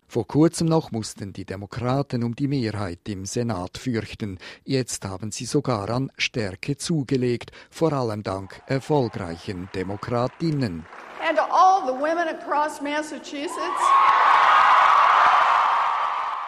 Vor 0.08 0.28
kurzem 0.28 0.68
noch 0.68 0.92
mussten 0.92 1.34
die 1.34 1.46
Demokraten 1.46 2.24
um 2.24 2.36
die 2.36 2.48
Mehrheit 2.48 3.00
im 3.08 3.26
Senat 3.26 3.78
fürchten. 3.78 4.38
Jetzt 4.64 5.06
haben 5.06 5.32
sie 5.32 5.46
sogar 5.46 5.90
an 5.90 6.12
Stärke 6.18 6.78
zugelegt, 6.78 7.52
vor 7.70 7.94
allem 7.94 8.24
dank 8.24 8.62
erfolgreichen 8.68 9.70
Demokratinnen. 9.74 10.86
And 11.28 11.40
all 11.40 11.86
the 11.86 11.94
women 11.94 12.28
across 12.28 12.82
Massachusetts. 12.82 14.53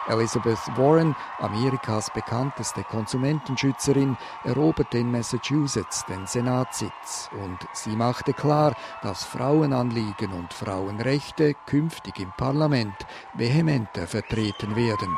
Elizabeth 0.08 0.60
Warren, 0.78 1.16
Amerikas 1.40 2.10
bekannteste 2.12 2.84
Konsumentenschützerin, 2.84 4.18
eroberte 4.44 5.00
in 5.00 5.12
Massachusetts 5.12 6.06
den 6.06 6.28
Senatssitz 6.28 7.30
und 7.32 7.58
sie 7.74 7.96
machte 7.96 8.34
klar, 8.34 8.76
dass 9.02 9.24
Frauenanliegen 9.24 10.32
und 10.34 10.54
Frauenrechte 10.54 11.56
künftig 11.66 12.20
im 12.20 12.32
Parlament 12.38 12.96
vehementer 13.34 14.08
vertreten 14.08 14.76
werden. 14.76 15.18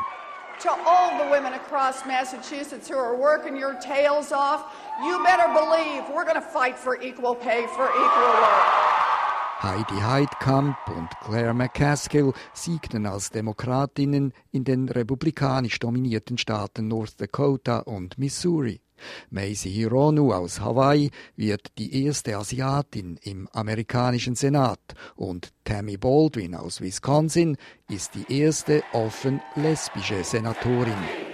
To 0.62 0.70
all 0.70 1.16
the 1.18 1.30
women 1.30 1.54
across 1.54 2.04
Massachusetts 2.04 2.88
who 2.88 2.98
are 2.98 3.16
working 3.16 3.56
your 3.56 3.78
tails 3.78 4.32
off, 4.32 4.64
you 5.04 5.22
better 5.22 5.46
believe 5.54 6.02
we're 6.12 6.24
going 6.24 6.34
to 6.34 6.40
fight 6.40 6.76
for 6.76 7.00
equal 7.00 7.36
pay 7.36 7.66
for 7.68 7.88
equal 7.88 8.32
work. 8.40 9.07
Heidi 9.60 10.00
Heidkamp 10.00 10.76
und 10.86 11.08
Claire 11.24 11.52
McCaskill 11.52 12.32
siegten 12.52 13.06
als 13.06 13.30
Demokratinnen 13.30 14.32
in 14.52 14.62
den 14.62 14.88
republikanisch 14.88 15.80
dominierten 15.80 16.38
Staaten 16.38 16.86
North 16.86 17.20
Dakota 17.20 17.80
und 17.80 18.16
Missouri. 18.18 18.80
Macy 19.30 19.68
Hirono 19.70 20.32
aus 20.32 20.60
Hawaii 20.60 21.10
wird 21.34 21.72
die 21.76 22.04
erste 22.04 22.36
Asiatin 22.36 23.18
im 23.22 23.48
amerikanischen 23.52 24.36
Senat 24.36 24.94
und 25.16 25.52
Tammy 25.64 25.96
Baldwin 25.96 26.54
aus 26.54 26.80
Wisconsin 26.80 27.56
ist 27.90 28.14
die 28.14 28.40
erste 28.40 28.84
offen 28.92 29.40
lesbische 29.56 30.22
Senatorin. 30.22 31.27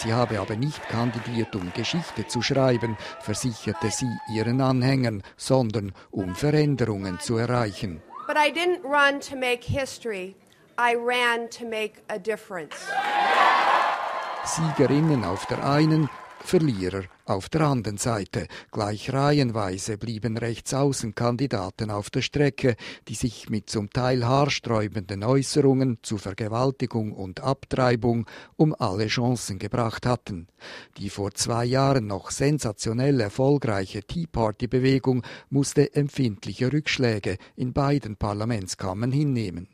Sie 0.00 0.12
habe 0.12 0.38
aber 0.38 0.54
nicht 0.54 0.88
kandidiert, 0.88 1.56
um 1.56 1.72
Geschichte 1.72 2.24
zu 2.28 2.40
schreiben, 2.40 2.96
versicherte 3.20 3.90
sie 3.90 4.10
ihren 4.32 4.60
Anhängern, 4.60 5.24
sondern 5.36 5.92
um 6.12 6.36
Veränderungen 6.36 7.18
zu 7.18 7.36
erreichen. 7.36 8.00
But 8.28 8.36
I 8.36 8.52
didn't 8.52 8.84
run 8.84 9.20
to 9.20 9.34
make 9.34 9.64
history. 9.64 10.36
I 10.78 10.94
ran 10.94 11.50
to 11.50 11.64
make 11.64 11.94
a 12.08 12.18
difference. 12.18 12.76
Siegerinnen 14.44 15.24
auf 15.24 15.46
der 15.46 15.64
einen, 15.68 16.08
Verlierer 16.40 17.04
auf 17.26 17.48
der 17.48 17.62
anderen 17.62 17.98
Seite. 17.98 18.46
Gleich 18.70 19.12
reihenweise 19.12 19.98
blieben 19.98 20.38
Rechtsaußenkandidaten 20.38 21.90
auf 21.90 22.10
der 22.10 22.22
Strecke, 22.22 22.76
die 23.06 23.14
sich 23.14 23.50
mit 23.50 23.68
zum 23.68 23.90
Teil 23.90 24.26
haarsträubenden 24.26 25.24
Äußerungen 25.24 25.98
zu 26.02 26.16
Vergewaltigung 26.16 27.12
und 27.12 27.40
Abtreibung 27.40 28.26
um 28.56 28.74
alle 28.78 29.08
Chancen 29.08 29.58
gebracht 29.58 30.06
hatten. 30.06 30.48
Die 30.96 31.10
vor 31.10 31.32
zwei 31.34 31.64
Jahren 31.64 32.06
noch 32.06 32.30
sensationell 32.30 33.20
erfolgreiche 33.20 34.02
Tea 34.02 34.26
Party-Bewegung 34.26 35.22
musste 35.50 35.94
empfindliche 35.94 36.72
Rückschläge 36.72 37.36
in 37.56 37.72
beiden 37.72 38.16
Parlamentskammern 38.16 39.12
hinnehmen. 39.12 39.68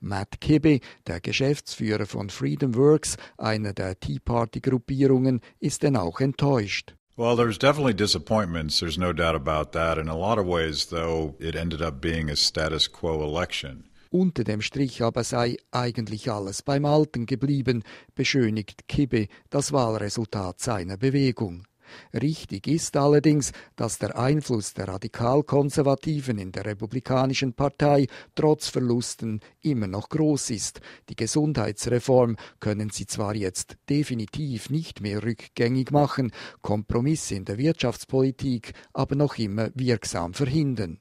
Matt 0.00 0.40
Kibbe, 0.40 0.80
der 1.06 1.20
Geschäftsführer 1.20 2.06
von 2.06 2.30
Freedom 2.30 2.74
Works, 2.74 3.16
einer 3.38 3.72
der 3.72 3.98
Tea 3.98 4.18
Party 4.18 4.60
Gruppierungen, 4.60 5.40
ist 5.58 5.82
denn 5.82 5.96
auch 5.96 6.20
enttäuscht. 6.20 6.94
Well, 7.16 7.36
there's 7.36 7.58
definitely 7.58 7.92
disappointments. 7.92 8.78
There's 8.78 8.96
no 8.96 9.12
doubt 9.12 9.34
about 9.34 9.72
that. 9.72 9.98
In 9.98 10.08
a 10.08 10.16
lot 10.16 10.38
of 10.38 10.46
ways, 10.46 10.86
though, 10.86 11.34
it 11.38 11.54
ended 11.54 11.82
up 11.82 12.00
being 12.00 12.30
a 12.30 12.36
status 12.36 12.88
quo 12.88 13.22
election. 13.22 13.84
Unter 14.10 14.42
dem 14.42 14.60
Strich 14.60 15.02
aber 15.02 15.22
sei 15.22 15.56
eigentlich 15.70 16.30
alles 16.30 16.62
beim 16.62 16.84
Alten 16.84 17.26
geblieben, 17.26 17.84
beschönigt 18.14 18.88
Kibbe 18.88 19.28
das 19.50 19.72
Wahlresultat 19.72 20.60
seiner 20.60 20.96
Bewegung. 20.96 21.64
Richtig 22.14 22.66
ist 22.66 22.96
allerdings, 22.96 23.52
dass 23.76 23.98
der 23.98 24.18
Einfluss 24.18 24.74
der 24.74 24.88
Radikalkonservativen 24.88 26.38
in 26.38 26.52
der 26.52 26.66
Republikanischen 26.66 27.52
Partei 27.54 28.06
trotz 28.34 28.68
Verlusten 28.68 29.40
immer 29.60 29.86
noch 29.86 30.08
groß 30.08 30.50
ist. 30.50 30.80
Die 31.08 31.16
Gesundheitsreform 31.16 32.36
können 32.58 32.90
sie 32.90 33.06
zwar 33.06 33.34
jetzt 33.34 33.76
definitiv 33.88 34.70
nicht 34.70 35.00
mehr 35.00 35.22
rückgängig 35.22 35.90
machen, 35.90 36.32
Kompromisse 36.62 37.34
in 37.34 37.44
der 37.44 37.58
Wirtschaftspolitik 37.58 38.72
aber 38.92 39.16
noch 39.16 39.38
immer 39.38 39.70
wirksam 39.74 40.34
verhindern. 40.34 40.98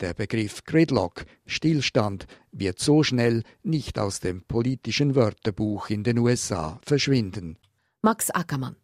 Der 0.00 0.14
Begriff 0.14 0.64
Gridlock, 0.64 1.24
Stillstand, 1.46 2.26
wird 2.52 2.78
so 2.78 3.02
schnell 3.02 3.44
nicht 3.62 3.98
aus 3.98 4.20
dem 4.20 4.42
politischen 4.42 5.14
Wörterbuch 5.14 5.90
in 5.90 6.02
den 6.02 6.18
USA 6.18 6.80
verschwinden. 6.84 7.58
Max 8.02 8.30
Ackermann 8.30 8.76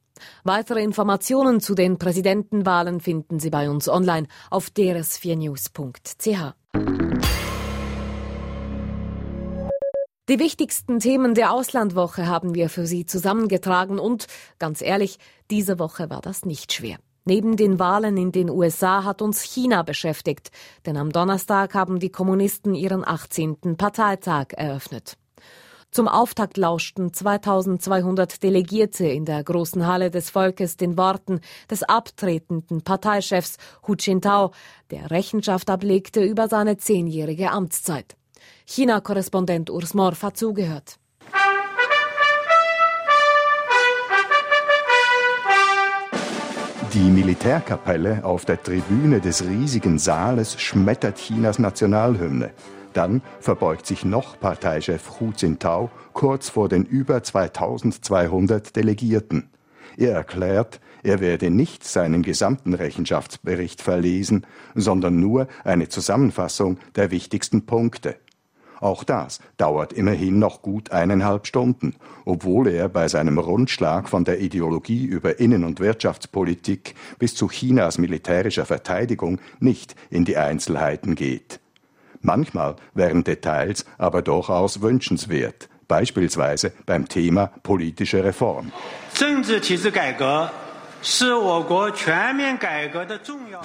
Weitere 0.44 0.82
Informationen 0.82 1.60
zu 1.60 1.74
den 1.74 1.98
Präsidentenwahlen 1.98 3.00
finden 3.00 3.40
Sie 3.40 3.50
bei 3.50 3.68
uns 3.68 3.88
online 3.88 4.28
auf 4.50 4.68
drs4news.ch. 4.68 6.54
Die 10.28 10.38
wichtigsten 10.38 11.00
Themen 11.00 11.34
der 11.34 11.52
Auslandwoche 11.52 12.26
haben 12.26 12.54
wir 12.54 12.70
für 12.70 12.86
Sie 12.86 13.04
zusammengetragen 13.04 13.98
und, 13.98 14.26
ganz 14.58 14.80
ehrlich, 14.80 15.18
diese 15.50 15.78
Woche 15.78 16.08
war 16.08 16.22
das 16.22 16.46
nicht 16.46 16.72
schwer. 16.72 16.96
Neben 17.26 17.56
den 17.56 17.78
Wahlen 17.78 18.16
in 18.16 18.32
den 18.32 18.48
USA 18.48 19.04
hat 19.04 19.20
uns 19.20 19.42
China 19.42 19.82
beschäftigt, 19.82 20.50
denn 20.86 20.96
am 20.96 21.10
Donnerstag 21.10 21.74
haben 21.74 21.98
die 21.98 22.10
Kommunisten 22.10 22.74
ihren 22.74 23.06
18. 23.06 23.76
Parteitag 23.76 24.48
eröffnet. 24.52 25.18
Zum 25.94 26.08
Auftakt 26.08 26.56
lauschten 26.56 27.12
2200 27.12 28.42
Delegierte 28.42 29.06
in 29.06 29.24
der 29.24 29.44
großen 29.44 29.86
Halle 29.86 30.10
des 30.10 30.28
Volkes 30.28 30.76
den 30.76 30.98
Worten 30.98 31.38
des 31.70 31.84
abtretenden 31.84 32.82
Parteichefs 32.82 33.58
Hu 33.86 33.94
Jintao, 33.94 34.50
der 34.90 35.12
Rechenschaft 35.12 35.70
ablegte 35.70 36.24
über 36.24 36.48
seine 36.48 36.78
zehnjährige 36.78 37.52
Amtszeit. 37.52 38.16
China-Korrespondent 38.66 39.70
Urs 39.70 39.94
Morf 39.94 40.24
hat 40.24 40.36
zugehört. 40.36 40.98
Die 46.92 46.98
Militärkapelle 46.98 48.24
auf 48.24 48.44
der 48.44 48.60
Tribüne 48.60 49.20
des 49.20 49.44
riesigen 49.44 50.00
Saales 50.00 50.60
schmettert 50.60 51.18
Chinas 51.18 51.60
Nationalhymne. 51.60 52.50
Dann 52.94 53.22
verbeugt 53.40 53.86
sich 53.86 54.04
noch 54.04 54.40
Parteichef 54.40 55.20
Hu 55.20 55.32
Jintao 55.36 55.90
kurz 56.12 56.48
vor 56.48 56.68
den 56.68 56.84
über 56.84 57.22
2200 57.22 58.74
Delegierten. 58.74 59.50
Er 59.96 60.12
erklärt, 60.12 60.80
er 61.02 61.20
werde 61.20 61.50
nicht 61.50 61.84
seinen 61.84 62.22
gesamten 62.22 62.72
Rechenschaftsbericht 62.72 63.82
verlesen, 63.82 64.46
sondern 64.74 65.20
nur 65.20 65.48
eine 65.64 65.88
Zusammenfassung 65.88 66.78
der 66.96 67.10
wichtigsten 67.10 67.66
Punkte. 67.66 68.16
Auch 68.80 69.02
das 69.02 69.40
dauert 69.56 69.92
immerhin 69.92 70.38
noch 70.38 70.62
gut 70.62 70.90
eineinhalb 70.90 71.46
Stunden, 71.46 71.94
obwohl 72.24 72.68
er 72.68 72.88
bei 72.88 73.08
seinem 73.08 73.38
Rundschlag 73.38 74.08
von 74.08 74.24
der 74.24 74.40
Ideologie 74.40 75.04
über 75.04 75.40
Innen- 75.40 75.64
und 75.64 75.80
Wirtschaftspolitik 75.80 76.94
bis 77.18 77.34
zu 77.34 77.48
Chinas 77.48 77.98
militärischer 77.98 78.66
Verteidigung 78.66 79.40
nicht 79.58 79.94
in 80.10 80.24
die 80.24 80.36
Einzelheiten 80.36 81.14
geht. 81.14 81.60
Manchmal 82.24 82.76
wären 82.94 83.22
Details 83.22 83.84
aber 83.98 84.22
durchaus 84.22 84.80
wünschenswert, 84.80 85.68
beispielsweise 85.86 86.72
beim 86.86 87.06
Thema 87.06 87.48
politische 87.62 88.24
Reform. 88.24 88.72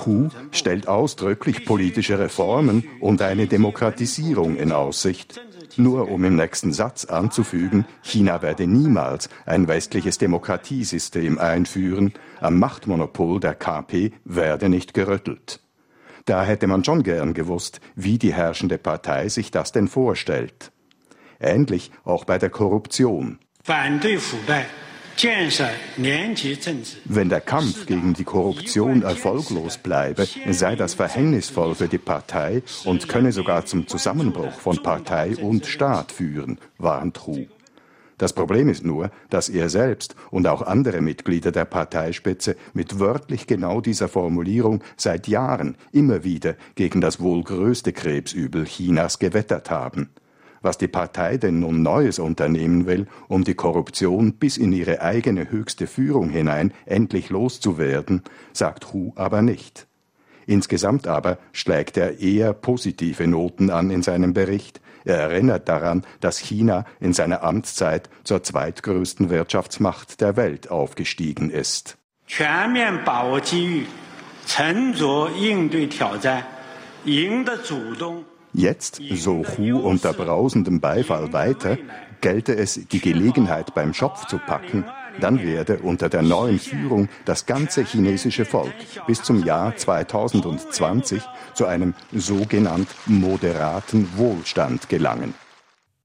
Hu 0.05 0.29
stellt 0.51 0.87
ausdrücklich 0.89 1.65
politische 1.65 2.19
Reformen 2.19 2.83
und 2.99 3.21
eine 3.21 3.47
Demokratisierung 3.47 4.57
in 4.57 4.73
Aussicht. 4.73 5.39
Nur 5.77 6.11
um 6.11 6.25
im 6.25 6.35
nächsten 6.35 6.73
Satz 6.73 7.05
anzufügen, 7.05 7.85
China 8.01 8.41
werde 8.41 8.67
niemals 8.67 9.29
ein 9.45 9.69
westliches 9.69 10.17
Demokratiesystem 10.17 11.39
einführen, 11.39 12.11
am 12.41 12.59
Machtmonopol 12.59 13.39
der 13.39 13.55
KP 13.55 14.11
werde 14.25 14.67
nicht 14.67 14.93
gerüttelt. 14.93 15.61
Da 16.25 16.43
hätte 16.43 16.67
man 16.67 16.83
schon 16.83 17.03
gern 17.03 17.33
gewusst, 17.33 17.79
wie 17.95 18.17
die 18.17 18.33
herrschende 18.33 18.77
Partei 18.77 19.29
sich 19.29 19.51
das 19.51 19.71
denn 19.71 19.87
vorstellt. 19.87 20.71
Ähnlich 21.39 21.91
auch 22.03 22.25
bei 22.25 22.37
der 22.37 22.49
Korruption. 22.49 23.39
Wenn 27.05 27.29
der 27.29 27.41
Kampf 27.41 27.85
gegen 27.85 28.13
die 28.13 28.23
Korruption 28.23 29.01
erfolglos 29.01 29.77
bleibe, 29.77 30.27
sei 30.49 30.75
das 30.75 30.93
verhängnisvoll 30.93 31.75
für 31.75 31.87
die 31.89 31.97
Partei 31.97 32.63
und 32.85 33.09
könne 33.09 33.33
sogar 33.33 33.65
zum 33.65 33.87
Zusammenbruch 33.87 34.53
von 34.53 34.81
Partei 34.81 35.35
und 35.35 35.65
Staat 35.65 36.13
führen, 36.13 36.57
warnt 36.77 37.25
Hu. 37.27 37.47
Das 38.19 38.33
Problem 38.33 38.67
ist 38.67 38.85
nur, 38.85 39.11
dass 39.29 39.47
er 39.47 39.69
selbst 39.69 40.13
und 40.29 40.45
auch 40.45 40.61
andere 40.61 40.99
Mitglieder 40.99 41.53
der 41.53 41.63
Parteispitze 41.63 42.57
mit 42.73 42.99
wörtlich 42.99 43.47
genau 43.47 43.79
dieser 43.79 44.09
Formulierung 44.09 44.83
seit 44.97 45.29
Jahren 45.29 45.77
immer 45.93 46.25
wieder 46.25 46.55
gegen 46.75 46.99
das 46.99 47.21
wohl 47.21 47.41
größte 47.43 47.93
Krebsübel 47.93 48.65
Chinas 48.65 49.19
gewettert 49.19 49.71
haben. 49.71 50.09
Was 50.61 50.77
die 50.77 50.89
Partei 50.89 51.37
denn 51.37 51.61
nun 51.61 51.81
Neues 51.81 52.19
unternehmen 52.19 52.85
will, 52.85 53.07
um 53.29 53.45
die 53.45 53.53
Korruption 53.53 54.33
bis 54.33 54.57
in 54.57 54.73
ihre 54.73 55.01
eigene 55.01 55.49
höchste 55.49 55.87
Führung 55.87 56.29
hinein 56.29 56.73
endlich 56.85 57.29
loszuwerden, 57.29 58.23
sagt 58.51 58.91
Hu 58.91 59.13
aber 59.15 59.41
nicht. 59.41 59.87
Insgesamt 60.45 61.07
aber 61.07 61.37
schlägt 61.53 61.95
er 61.95 62.19
eher 62.19 62.51
positive 62.51 63.27
Noten 63.27 63.69
an 63.69 63.91
in 63.91 64.01
seinem 64.01 64.33
Bericht, 64.33 64.81
er 65.05 65.17
erinnert 65.17 65.69
daran, 65.69 66.03
dass 66.19 66.37
China 66.37 66.85
in 66.99 67.13
seiner 67.13 67.43
Amtszeit 67.43 68.09
zur 68.23 68.43
zweitgrößten 68.43 69.29
Wirtschaftsmacht 69.29 70.21
der 70.21 70.35
Welt 70.35 70.69
aufgestiegen 70.69 71.49
ist. 71.49 71.97
Jetzt, 78.53 79.01
so 79.11 79.45
Hu 79.57 79.79
unter 79.79 80.13
brausendem 80.13 80.79
Beifall 80.79 81.33
weiter, 81.33 81.77
gelte 82.21 82.55
es, 82.55 82.79
die 82.91 82.99
Gelegenheit 82.99 83.73
beim 83.73 83.93
Schopf 83.93 84.25
zu 84.25 84.37
packen 84.39 84.85
dann 85.19 85.43
werde 85.43 85.79
unter 85.79 86.09
der 86.09 86.21
neuen 86.21 86.59
Führung 86.59 87.09
das 87.25 87.45
ganze 87.45 87.83
chinesische 87.83 88.45
Volk 88.45 88.73
bis 89.07 89.21
zum 89.23 89.43
Jahr 89.43 89.75
2020 89.75 91.21
zu 91.53 91.65
einem 91.65 91.93
sogenannt 92.11 92.89
moderaten 93.05 94.07
Wohlstand 94.17 94.89
gelangen. 94.89 95.33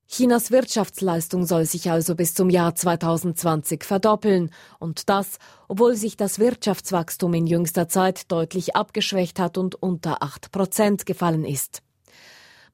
Chinas 0.06 0.52
Wirtschaftsleistung 0.52 1.44
soll 1.44 1.64
sich 1.64 1.90
also 1.90 2.14
bis 2.14 2.34
zum 2.34 2.48
Jahr 2.48 2.74
2020 2.74 3.82
verdoppeln. 3.82 4.50
Und 4.78 5.08
das, 5.08 5.38
obwohl 5.66 5.96
sich 5.96 6.16
das 6.16 6.38
Wirtschaftswachstum 6.38 7.34
in 7.34 7.48
jüngster 7.48 7.88
Zeit 7.88 8.30
deutlich 8.30 8.76
abgeschwächt 8.76 9.40
hat 9.40 9.58
und 9.58 9.74
unter 9.74 10.22
8 10.22 10.52
Prozent 10.52 11.06
gefallen 11.06 11.44
ist. 11.44 11.82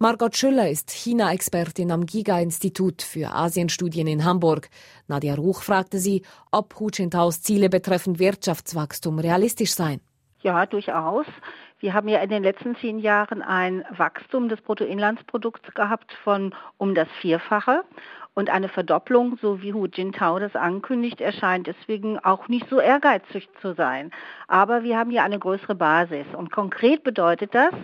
Margot 0.02 0.34
Schüller 0.34 0.70
ist 0.70 0.90
China-Expertin 0.90 1.92
am 1.92 2.06
Giga-Institut 2.06 3.02
für 3.02 3.34
Asienstudien 3.34 4.06
in 4.06 4.24
Hamburg. 4.24 4.70
Nadia 5.08 5.34
Ruch 5.34 5.60
fragte 5.60 5.98
sie, 5.98 6.22
ob 6.50 6.80
Hu 6.80 6.88
Jintaos 6.90 7.42
Ziele 7.42 7.68
betreffend 7.68 8.18
Wirtschaftswachstum 8.18 9.18
realistisch 9.18 9.74
seien. 9.74 10.00
Ja, 10.40 10.64
durchaus. 10.64 11.26
Wir 11.80 11.92
haben 11.92 12.08
ja 12.08 12.20
in 12.20 12.30
den 12.30 12.42
letzten 12.42 12.76
zehn 12.76 12.98
Jahren 12.98 13.42
ein 13.42 13.84
Wachstum 13.90 14.48
des 14.48 14.62
Bruttoinlandsprodukts 14.62 15.74
gehabt 15.74 16.14
von 16.24 16.54
um 16.78 16.94
das 16.94 17.08
Vierfache. 17.20 17.82
Und 18.32 18.48
eine 18.48 18.68
Verdopplung, 18.70 19.38
so 19.42 19.60
wie 19.60 19.74
Hu 19.74 19.84
Jintao 19.84 20.38
das 20.38 20.56
ankündigt, 20.56 21.20
erscheint 21.20 21.66
deswegen 21.66 22.18
auch 22.18 22.48
nicht 22.48 22.66
so 22.70 22.80
ehrgeizig 22.80 23.50
zu 23.60 23.74
sein. 23.74 24.12
Aber 24.48 24.82
wir 24.82 24.96
haben 24.96 25.10
hier 25.10 25.24
eine 25.24 25.38
größere 25.38 25.74
Basis. 25.74 26.26
Und 26.34 26.50
konkret 26.50 27.02
bedeutet 27.02 27.54
das, 27.54 27.74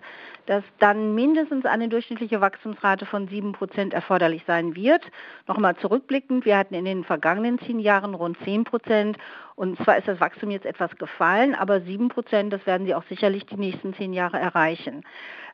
dass 0.47 0.65
dann 0.79 1.15
mindestens 1.15 1.65
eine 1.65 1.89
durchschnittliche 1.89 2.41
Wachstumsrate 2.41 3.07
von 3.07 3.29
sieben 3.29 3.53
Prozent 3.53 3.93
erforderlich 3.93 4.43
sein 4.47 4.75
wird. 4.75 5.03
Nochmal 5.47 5.77
zurückblickend, 5.77 6.45
wir 6.45 6.57
hatten 6.57 6.75
in 6.75 6.85
den 6.85 7.05
vergangenen 7.05 7.59
zehn 7.59 7.79
Jahren 7.79 8.15
rund 8.15 8.37
zehn 8.45 8.65
Prozent 8.65 9.19
und 9.57 9.79
zwar 9.83 9.97
ist 9.97 10.07
das 10.07 10.21
Wachstum 10.21 10.51
jetzt 10.51 10.67
etwas 10.67 10.95
gefallen, 10.97 11.55
aber 11.55 11.81
sieben 11.81 12.09
Prozent, 12.09 12.53
das 12.53 12.67
werden 12.67 12.87
Sie 12.87 12.95
auch 12.95 13.05
sicherlich 13.09 13.47
die 13.47 13.57
nächsten 13.57 13.95
zehn 13.95 14.13
Jahre 14.13 14.39
erreichen. 14.39 15.03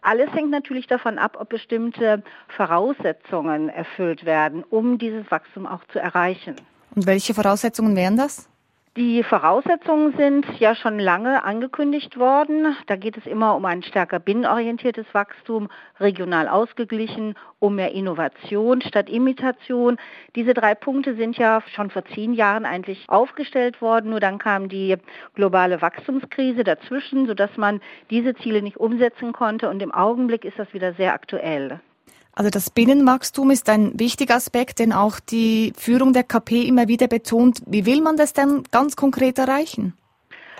Alles 0.02 0.32
hängt 0.32 0.50
natürlich 0.50 0.88
davon 0.88 1.18
ab, 1.18 1.36
ob 1.38 1.48
bestimmte 1.48 2.24
Voraussetzungen 2.48 3.68
erfüllt 3.68 4.24
werden, 4.24 4.64
um 4.68 4.98
dieses 4.98 5.30
Wachstum 5.30 5.66
auch 5.66 5.84
zu 5.92 6.00
erreichen. 6.00 6.56
Und 6.94 7.06
welche 7.06 7.32
Voraussetzungen 7.32 7.94
wären 7.94 8.16
das? 8.16 8.48
Die 8.98 9.22
Voraussetzungen 9.22 10.14
sind 10.18 10.44
ja 10.60 10.74
schon 10.74 10.98
lange 10.98 11.44
angekündigt 11.44 12.18
worden. 12.18 12.76
Da 12.88 12.96
geht 12.96 13.16
es 13.16 13.24
immer 13.24 13.56
um 13.56 13.64
ein 13.64 13.82
stärker 13.82 14.18
binnenorientiertes 14.18 15.06
Wachstum, 15.12 15.70
regional 15.98 16.46
ausgeglichen, 16.46 17.34
um 17.58 17.76
mehr 17.76 17.92
Innovation 17.92 18.82
statt 18.82 19.08
Imitation. 19.08 19.96
Diese 20.36 20.52
drei 20.52 20.74
Punkte 20.74 21.14
sind 21.14 21.38
ja 21.38 21.62
schon 21.74 21.88
vor 21.88 22.04
zehn 22.04 22.34
Jahren 22.34 22.66
eigentlich 22.66 23.08
aufgestellt 23.08 23.80
worden. 23.80 24.10
Nur 24.10 24.20
dann 24.20 24.38
kam 24.38 24.68
die 24.68 24.98
globale 25.34 25.80
Wachstumskrise 25.80 26.62
dazwischen, 26.62 27.26
sodass 27.26 27.56
man 27.56 27.80
diese 28.10 28.34
Ziele 28.34 28.60
nicht 28.60 28.76
umsetzen 28.76 29.32
konnte. 29.32 29.70
Und 29.70 29.80
im 29.80 29.94
Augenblick 29.94 30.44
ist 30.44 30.58
das 30.58 30.74
wieder 30.74 30.92
sehr 30.92 31.14
aktuell. 31.14 31.80
Also 32.34 32.50
das 32.50 32.70
Binnenwachstum 32.70 33.50
ist 33.50 33.68
ein 33.68 33.98
wichtiger 33.98 34.36
Aspekt, 34.36 34.78
den 34.78 34.92
auch 34.92 35.20
die 35.20 35.72
Führung 35.76 36.14
der 36.14 36.24
KP 36.24 36.62
immer 36.62 36.88
wieder 36.88 37.06
betont. 37.06 37.62
Wie 37.66 37.84
will 37.84 38.00
man 38.00 38.16
das 38.16 38.32
denn 38.32 38.62
ganz 38.70 38.96
konkret 38.96 39.38
erreichen? 39.38 39.94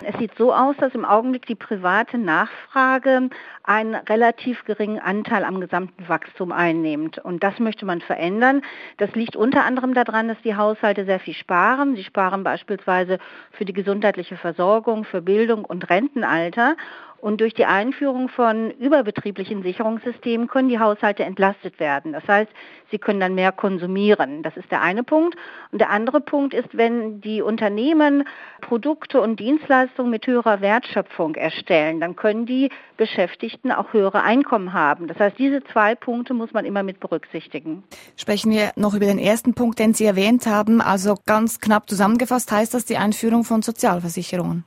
Es 0.04 0.18
sieht 0.18 0.32
so 0.37 0.52
aus, 0.52 0.74
dass 0.78 0.94
im 0.94 1.04
Augenblick 1.04 1.46
die 1.46 1.54
private 1.54 2.18
Nachfrage 2.18 3.30
einen 3.62 3.94
relativ 3.94 4.64
geringen 4.64 4.98
Anteil 4.98 5.44
am 5.44 5.61
gesamten 5.61 6.08
Wachstum 6.08 6.50
einnimmt. 6.50 7.18
Und 7.18 7.42
das 7.44 7.58
möchte 7.58 7.87
man 7.87 8.00
verändern. 8.00 8.62
Das 8.98 9.14
liegt 9.14 9.37
unter 9.37 9.64
anderem 9.64 9.94
daran, 9.94 10.28
dass 10.28 10.40
die 10.42 10.56
Haushalte 10.56 11.04
sehr 11.04 11.20
viel 11.20 11.35
sparen. 11.35 11.94
Sie 11.94 12.04
sparen 12.04 12.42
beispielsweise 12.42 13.18
für 13.52 13.64
die 13.64 13.72
gesundheitliche 13.72 14.37
Versorgung, 14.37 15.04
für 15.04 15.22
Bildung 15.22 15.64
und 15.64 15.88
Rentenalter. 15.88 16.76
Und 17.22 17.40
durch 17.40 17.54
die 17.54 17.66
Einführung 17.66 18.28
von 18.28 18.72
überbetrieblichen 18.72 19.62
Sicherungssystemen 19.62 20.48
können 20.48 20.68
die 20.68 20.80
Haushalte 20.80 21.22
entlastet 21.22 21.78
werden. 21.78 22.12
Das 22.12 22.26
heißt, 22.26 22.50
sie 22.90 22.98
können 22.98 23.20
dann 23.20 23.37
mehr 23.37 23.52
konsumieren. 23.52 24.42
Das 24.42 24.56
ist 24.56 24.72
der 24.72 24.82
eine 24.82 25.04
Punkt. 25.04 25.37
Und 25.70 25.78
der 25.78 25.90
andere 25.90 26.20
Punkt 26.20 26.52
ist, 26.52 26.76
wenn 26.76 27.20
die 27.20 27.40
Unternehmen 27.40 28.24
Produkte 28.61 29.20
und 29.20 29.38
Dienstleistungen 29.38 30.11
mit 30.11 30.26
höherer 30.26 30.61
Wertschöpfung 30.61 31.37
erstellen, 31.37 32.00
dann 32.00 32.16
können 32.16 32.44
die 32.44 32.70
Beschäftigten 32.96 33.70
auch 33.70 33.92
höhere 33.92 34.24
Einkommen 34.24 34.72
haben. 34.72 35.06
Das 35.06 35.20
heißt, 35.20 35.38
diese 35.38 35.62
zwei 35.62 35.94
Punkte 35.94 36.35
muss 36.35 36.52
man 36.52 36.64
immer 36.64 36.82
mit 36.82 36.98
berücksichtigen. 36.98 37.85
Sprechen 38.16 38.50
wir 38.50 38.72
noch 38.74 38.94
über 38.94 39.06
den 39.06 39.20
ersten 39.20 39.54
Punkt, 39.54 39.78
den 39.78 39.94
Sie 39.94 40.06
erwähnt 40.06 40.46
haben. 40.46 40.80
Also 40.80 41.14
ganz 41.24 41.61
knapp 41.61 41.88
zusammengefasst 41.88 42.50
heißt 42.50 42.74
das 42.74 42.85
die 42.85 42.96
Einführung 42.96 43.44
von 43.44 43.62
Sozialversicherungen. 43.62 44.64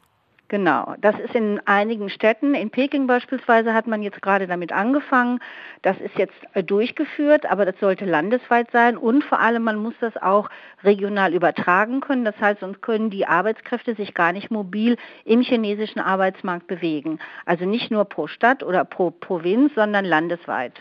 Genau, 0.48 0.94
das 1.02 1.16
ist 1.20 1.34
in 1.34 1.60
einigen 1.66 2.10
Städten, 2.10 2.54
in 2.54 2.70
Peking 2.70 3.08
beispielsweise 3.08 3.74
hat 3.74 3.88
man 3.88 4.04
jetzt 4.04 4.22
gerade 4.22 4.46
damit 4.46 4.72
angefangen. 4.72 5.40
Das 5.82 5.98
ist 5.98 6.16
jetzt 6.20 6.36
äh, 6.54 6.64
durchgeführt, 6.64 7.48
aber 7.48 7.66
das 7.66 7.80
sollte 7.80 8.06
landesweit 8.06 8.70
sein 8.72 8.96
und 8.96 9.24
vor 9.24 9.40
allem 9.40 9.64
man 9.64 9.78
muss 9.78 9.96
das 10.02 10.16
auch 10.18 10.50
regional 10.84 11.34
übertragen 11.34 12.00
können. 12.00 12.26
Das 12.26 12.40
heißt, 12.40 12.60
sonst 12.60 12.84
können 12.84 13.10
die 13.10 13.26
Arbeitskräfte 13.26 13.96
sich 13.96 14.14
gar 14.14 14.34
nicht 14.34 14.52
mobil 14.52 14.98
im 15.24 15.42
chinesischen 15.42 16.00
Arbeitsmarkt 16.00 16.68
bewegen. 16.68 17.18
Also 17.46 17.66
nicht 17.66 17.90
nur 17.90 18.06
pro 18.06 18.28
Stadt 18.28 18.62
oder 18.62 18.86
pro 18.86 19.10
Provinz, 19.10 19.74
sondern 19.74 20.06
landesweit. 20.06 20.74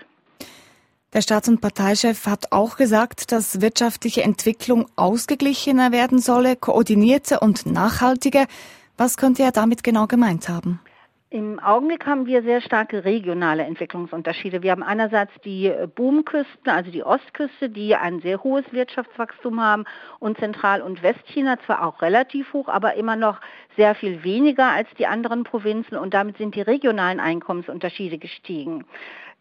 Der 1.15 1.23
Staats- 1.23 1.49
und 1.49 1.63
Parteichef 1.63 2.27
hat 2.27 2.53
auch 2.53 2.77
gesagt, 2.77 3.33
dass 3.33 3.63
wirtschaftliche 3.63 4.23
Entwicklung 4.23 4.87
ausgeglichener 4.97 5.91
werden 5.91 6.19
solle, 6.19 6.57
koordinierter 6.57 7.41
und 7.41 7.65
nachhaltiger. 7.65 8.47
Was 8.97 9.17
könnte 9.17 9.43
er 9.43 9.51
damit 9.51 9.83
genau 9.83 10.07
gemeint 10.07 10.49
haben? 10.49 10.81
Im 11.35 11.59
Augenblick 11.59 12.07
haben 12.07 12.27
wir 12.27 12.45
sehr 12.45 12.61
starke 12.61 13.05
regionale 13.05 13.65
Entwicklungsunterschiede. 13.65 14.63
Wir 14.63 14.71
haben 14.71 14.85
einerseits 14.85 15.33
die 15.45 15.73
Boomküsten, 15.97 16.71
also 16.71 16.93
die 16.93 17.03
Ostküste, 17.03 17.71
die 17.71 17.97
ein 17.97 18.21
sehr 18.21 18.45
hohes 18.45 18.65
Wirtschaftswachstum 18.71 19.61
haben 19.61 19.85
und 20.21 20.39
Zentral- 20.39 20.81
und 20.81 21.03
Westchina 21.03 21.59
zwar 21.67 21.85
auch 21.85 22.03
relativ 22.03 22.53
hoch, 22.53 22.69
aber 22.69 22.95
immer 22.95 23.17
noch 23.17 23.41
sehr 23.77 23.97
viel 23.97 24.23
weniger 24.23 24.69
als 24.69 24.89
die 24.97 25.09
anderen 25.09 25.43
Provinzen 25.43 25.97
und 25.99 26.15
damit 26.15 26.39
sind 26.39 26.55
die 26.55 26.63
regionalen 26.63 27.19
Einkommensunterschiede 27.19 28.19
gestiegen. 28.19 28.85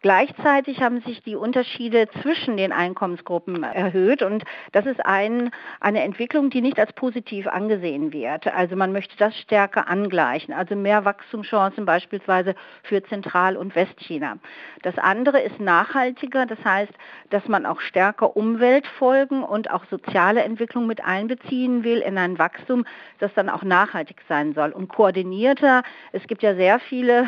Gleichzeitig 0.04 0.82
haben 0.82 1.00
sich 1.00 1.22
die 1.22 1.34
Unterschiede 1.34 2.08
zwischen 2.20 2.58
den 2.58 2.72
Einkommensgruppen 2.72 3.62
erhöht 3.62 4.20
und 4.20 4.44
das 4.72 4.84
ist 4.84 5.00
ein, 5.06 5.50
eine 5.80 6.02
Entwicklung, 6.02 6.50
die 6.50 6.60
nicht 6.60 6.78
als 6.78 6.92
positiv 6.92 7.46
angesehen 7.46 8.12
wird. 8.12 8.46
Also 8.48 8.76
man 8.76 8.92
möchte 8.92 9.16
das 9.16 9.34
stärker 9.38 9.88
angleichen, 9.88 10.52
also 10.52 10.76
mehr 10.76 11.06
Wachstumschancen 11.06 11.86
beispielsweise 11.86 12.54
für 12.82 13.02
Zentral- 13.04 13.56
und 13.56 13.74
Westchina. 13.74 14.36
Das 14.82 14.98
andere 14.98 15.40
ist 15.40 15.58
nachhaltiger, 15.58 16.44
das 16.44 16.62
heißt, 16.62 16.92
dass 17.30 17.48
man 17.48 17.64
auch 17.64 17.80
stärker 17.80 18.36
Umweltfolgen 18.36 19.42
und 19.42 19.70
auch 19.70 19.86
soziale 19.86 20.42
Entwicklung 20.42 20.86
mit 20.86 21.02
einbeziehen 21.02 21.82
will 21.82 22.00
in 22.00 22.18
ein 22.18 22.38
Wachstum, 22.38 22.84
das 23.20 23.32
dann 23.32 23.48
auch 23.48 23.62
nachhaltig 23.62 24.20
sein 24.28 24.52
soll 24.52 24.72
und 24.72 24.88
koordinierter. 24.88 25.82
Es 26.12 26.26
gibt 26.26 26.42
ja 26.42 26.54
sehr 26.56 26.78
viele 26.78 27.24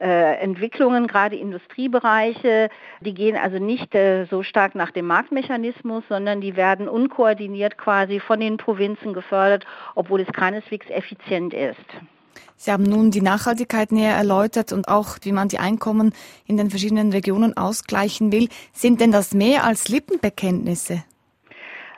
äh, 0.00 0.36
Entwicklungen, 0.36 1.08
gerade 1.08 1.34
Industriebereich, 1.34 2.19
Bereiche, 2.20 2.68
die 3.00 3.14
gehen 3.14 3.36
also 3.36 3.58
nicht 3.58 3.94
äh, 3.94 4.26
so 4.26 4.42
stark 4.42 4.74
nach 4.74 4.90
dem 4.90 5.06
Marktmechanismus, 5.06 6.04
sondern 6.08 6.40
die 6.40 6.56
werden 6.56 6.88
unkoordiniert 6.88 7.78
quasi 7.78 8.20
von 8.20 8.40
den 8.40 8.56
Provinzen 8.56 9.12
gefördert, 9.12 9.64
obwohl 9.94 10.20
es 10.20 10.32
keineswegs 10.32 10.86
effizient 10.90 11.54
ist. 11.54 11.76
Sie 12.56 12.70
haben 12.70 12.84
nun 12.84 13.10
die 13.10 13.22
Nachhaltigkeit 13.22 13.90
näher 13.90 14.14
erläutert 14.14 14.72
und 14.72 14.88
auch, 14.88 15.16
wie 15.22 15.32
man 15.32 15.48
die 15.48 15.58
Einkommen 15.58 16.12
in 16.46 16.58
den 16.58 16.68
verschiedenen 16.68 17.10
Regionen 17.10 17.56
ausgleichen 17.56 18.32
will. 18.32 18.48
Sind 18.72 19.00
denn 19.00 19.12
das 19.12 19.32
mehr 19.32 19.64
als 19.64 19.88
Lippenbekenntnisse? 19.88 21.02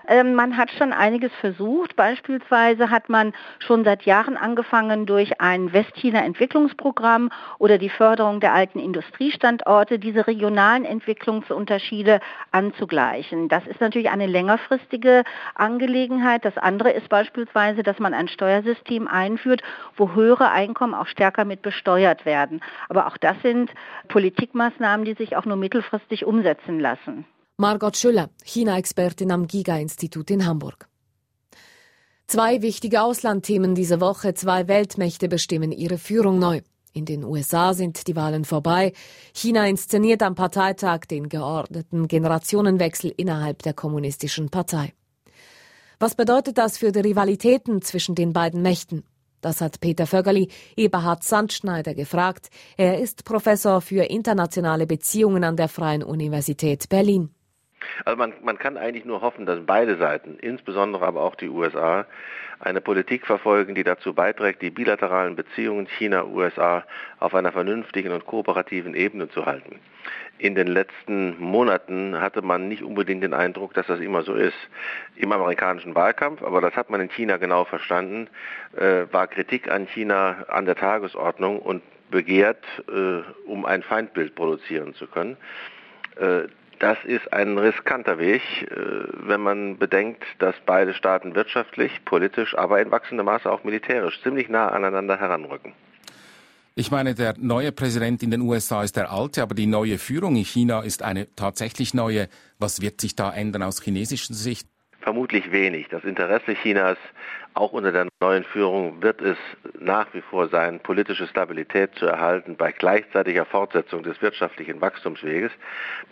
Ähm, 0.09 0.35
man 0.35 0.57
hat 0.57 0.71
schon 0.71 0.93
einiges 0.93 1.33
versucht. 1.41 1.97
Beispielsweise 1.97 2.91
hat 2.91 3.09
man 3.09 3.33
schon 3.59 3.85
seit 3.85 4.03
Jahren 4.03 4.37
angefangen, 4.37 5.07
durch 5.07 5.41
ein 5.41 5.73
Westchina 5.73 6.25
Entwicklungsprogramm 6.25 7.31
oder 7.59 7.79
die 7.79 7.89
Förderung 7.89 8.41
der 8.41 8.55
alten 8.55 8.79
Industriestandorte 8.79 9.99
diese 9.99 10.27
regionalen 10.27 10.85
Entwicklungsunterschiede 10.85 12.21
anzugleichen. 12.51 13.49
Das 13.49 13.67
ist 13.67 13.81
natürlich 13.81 14.11
eine 14.11 14.27
längerfristige 14.27 15.25
Angelegenheit. 15.55 16.45
Das 16.45 16.59
andere 16.59 16.91
ist 16.91 17.09
beispielsweise, 17.09 17.83
dass 17.83 17.99
man 17.99 18.15
ein 18.15 18.29
Steuersystem 18.29 19.09
einführt, 19.09 19.63
wo 19.97 20.15
höhere 20.15 20.51
Einkommen 20.51 20.95
auch 20.95 21.07
stärker 21.07 21.45
mit 21.45 21.63
besteuert 21.63 22.25
werden. 22.27 22.61
Aber 22.89 23.07
auch 23.07 23.17
das 23.17 23.41
sind 23.43 23.71
Politikmaßnahmen, 24.09 25.05
die 25.05 25.15
sich 25.15 25.37
auch 25.37 25.45
nur 25.45 25.57
mittelfristig 25.57 26.25
umsetzen 26.25 26.81
lassen. 26.81 27.25
Margot 27.63 27.97
Schüller, 27.97 28.29
China-Expertin 28.43 29.31
am 29.31 29.47
Giga-Institut 29.47 30.33
in 30.33 30.45
Hamburg. 30.47 30.89
Zwei 32.27 32.61
wichtige 32.61 33.03
Auslandthemen 33.03 33.77
diese 33.77 34.01
Woche. 34.01 34.35
Zwei 34.35 34.67
Weltmächte 34.67 35.29
bestimmen 35.29 35.71
ihre 35.71 35.97
Führung 35.97 36.41
neu. 36.41 36.63
In 36.93 37.05
den 37.05 37.23
USA 37.23 37.73
sind 37.73 38.09
die 38.09 38.17
Wahlen 38.17 38.45
vorbei. 38.45 38.93
China 39.33 39.65
inszeniert 39.69 40.25
am 40.25 40.35
Parteitag 40.35 41.03
den 41.09 41.29
geordneten 41.29 42.09
Generationenwechsel 42.09 43.15
innerhalb 43.17 43.63
der 43.63 43.75
kommunistischen 43.75 44.49
Partei. 44.51 44.93
Was 46.01 46.17
bedeutet 46.17 46.59
das 46.59 46.79
für 46.79 46.91
die 46.91 46.99
Rivalitäten 46.99 47.81
zwischen 47.81 48.17
den 48.17 48.33
beiden 48.33 48.63
Mächten? 48.63 49.05
Das 49.41 49.61
hat 49.61 49.79
Peter 49.79 50.09
Vöggerli 50.09 50.49
Eberhard 50.77 51.23
Sandschneider 51.23 51.95
gefragt. 51.95 52.49
Er 52.77 52.99
ist 52.99 53.25
Professor 53.25 53.81
für 53.81 54.03
internationale 54.03 54.89
Beziehungen 54.89 55.45
an 55.45 55.57
der 55.57 55.69
Freien 55.69 56.03
Universität 56.03 56.89
Berlin. 56.89 57.33
Also 58.05 58.17
man, 58.17 58.33
man 58.43 58.59
kann 58.59 58.77
eigentlich 58.77 59.05
nur 59.05 59.21
hoffen, 59.21 59.47
dass 59.47 59.61
beide 59.65 59.97
Seiten, 59.97 60.39
insbesondere 60.41 61.07
aber 61.07 61.23
auch 61.23 61.35
die 61.35 61.49
USA, 61.49 62.07
eine 62.61 62.81
Politik 62.81 63.27
verfolgen, 63.27 63.75
die 63.75 63.83
dazu 63.83 64.15
beiträgt, 64.15 64.63
die 64.63 64.71
bilateralen 64.71 65.35
Beziehungen 65.35 65.87
China-USA 65.87 66.85
auf 67.19 67.35
einer 67.35 67.51
vernünftigen 67.51 68.13
und 68.13 68.25
kooperativen 68.25 68.95
Ebene 68.95 69.29
zu 69.29 69.47
halten. 69.47 69.81
In 70.39 70.55
den 70.55 70.69
letzten 70.69 71.39
Monaten 71.41 72.21
hatte 72.21 72.43
man 72.43 72.69
nicht 72.69 72.83
unbedingt 72.83 73.23
den 73.23 73.35
Eindruck, 73.35 73.75
dass 73.75 73.87
das 73.87 74.01
immer 74.01 74.23
so 74.23 74.35
ist. 74.35 74.57
Im 75.17 75.33
amerikanischen 75.33 75.95
Wahlkampf, 75.95 76.43
aber 76.43 76.61
das 76.61 76.75
hat 76.75 76.91
man 76.91 77.01
in 77.01 77.11
China 77.11 77.37
genau 77.37 77.65
verstanden, 77.65 78.29
äh, 78.77 79.05
war 79.13 79.27
Kritik 79.27 79.71
an 79.71 79.87
China 79.87 80.45
an 80.49 80.65
der 80.65 80.77
Tagesordnung 80.77 81.59
und 81.59 81.83
begehrt, 82.11 82.65
äh, 82.89 83.23
um 83.49 83.65
ein 83.65 83.83
Feindbild 83.83 84.35
produzieren 84.35 84.95
zu 84.95 85.07
können. 85.07 85.37
Das 86.83 86.99
ist 87.05 87.33
ein 87.33 87.59
riskanter 87.59 88.19
Weg, 88.19 88.43
äh, 88.63 88.75
wenn 89.29 89.41
man 89.41 89.79
bedenkt, 89.79 90.25
dass 90.41 90.57
beide 90.67 90.95
Staaten 90.95 91.37
wirtschaftlich, 91.37 92.05
politisch, 92.05 92.59
aber 92.59 92.83
in 92.83 92.91
wachsendem 92.91 93.27
Maße 93.27 93.49
auch 93.49 93.63
militärisch 93.63 94.21
ziemlich 94.25 94.49
nah 94.49 94.67
aneinander 94.67 95.17
heranrücken. 95.17 95.75
Ich 96.75 96.91
meine, 96.91 97.15
der 97.15 97.37
neue 97.39 97.71
Präsident 97.71 98.25
in 98.25 98.33
den 98.33 98.41
USA 98.41 98.83
ist 98.83 98.97
der 98.97 99.13
alte, 99.13 99.43
aber 99.43 99.55
die 99.55 99.69
neue 99.69 99.97
Führung 99.97 100.35
in 100.35 100.45
China 100.45 100.81
ist 100.81 101.05
eine 101.05 101.29
tatsächlich 101.37 101.95
neue. 101.95 102.29
Was 102.59 102.81
wird 102.81 103.01
sich 103.01 103.15
da 103.15 103.33
ändern 103.33 103.63
aus 103.63 103.81
chinesischer 103.81 104.35
Sicht? 104.35 104.67
Vermutlich 105.03 105.51
wenig. 105.51 105.89
Das 105.89 106.05
Interesse 106.05 106.55
Chinas, 106.55 106.97
auch 107.55 107.73
unter 107.73 107.91
der 107.91 108.07
neuen 108.21 108.45
Führung, 108.45 109.03
wird 109.03 109.21
es 109.21 109.37
nach 109.81 110.07
wie 110.15 110.21
vor 110.21 110.49
sein, 110.49 110.79
politische 110.79 111.27
Stabilität 111.27 111.97
zu 111.97 112.07
erhalten 112.07 112.55
bei 112.57 112.71
gleichzeitiger 112.71 113.45
Fortsetzung 113.45 114.05
des 114.05 114.23
wirtschaftlichen 114.23 114.81
Wachstumsweges. 114.81 115.51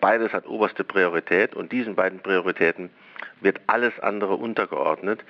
Beides 0.00 0.32
hat 0.32 0.44
oberste 0.48 0.82
Priorität 0.82 1.54
und 1.54 1.70
diesen 1.70 1.94
beiden 1.94 2.18
Prioritäten 2.18 2.90
wird 3.40 3.60
alles 3.68 3.96
andere 4.00 4.34
untergeordnet. 4.34 5.20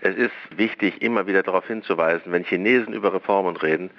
Es 0.00 0.14
ist 0.14 0.32
wichtig, 0.56 1.02
immer 1.02 1.26
wieder 1.26 1.42
darauf 1.42 1.66
hinzuweisen, 1.66 2.30
wenn 2.30 2.44
Chinesen 2.44 2.94
über 2.94 3.12
Reformen 3.12 3.56
reden, 3.56 3.90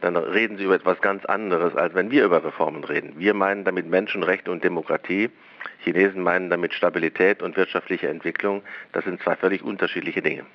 dann 0.00 0.16
reden 0.16 0.58
sie 0.58 0.64
über 0.64 0.74
etwas 0.74 1.00
ganz 1.00 1.24
anderes, 1.26 1.76
als 1.76 1.94
wenn 1.94 2.10
wir 2.10 2.24
über 2.24 2.44
Reformen 2.44 2.82
reden. 2.82 3.14
Wir 3.18 3.34
meinen 3.34 3.64
damit 3.64 3.86
Menschenrechte 3.86 4.50
und 4.50 4.64
Demokratie. 4.64 5.30
Chinesen 5.82 6.22
meinen 6.22 6.50
damit 6.50 6.74
Stabilität 6.74 7.42
und 7.42 7.56
wirtschaftliche 7.56 8.08
Entwicklung. 8.08 8.62
Das 8.92 9.04
sind 9.04 9.22
zwei 9.22 9.36
völlig 9.36 9.62
unterschiedliche 9.62 10.22
Dinge. 10.22 10.46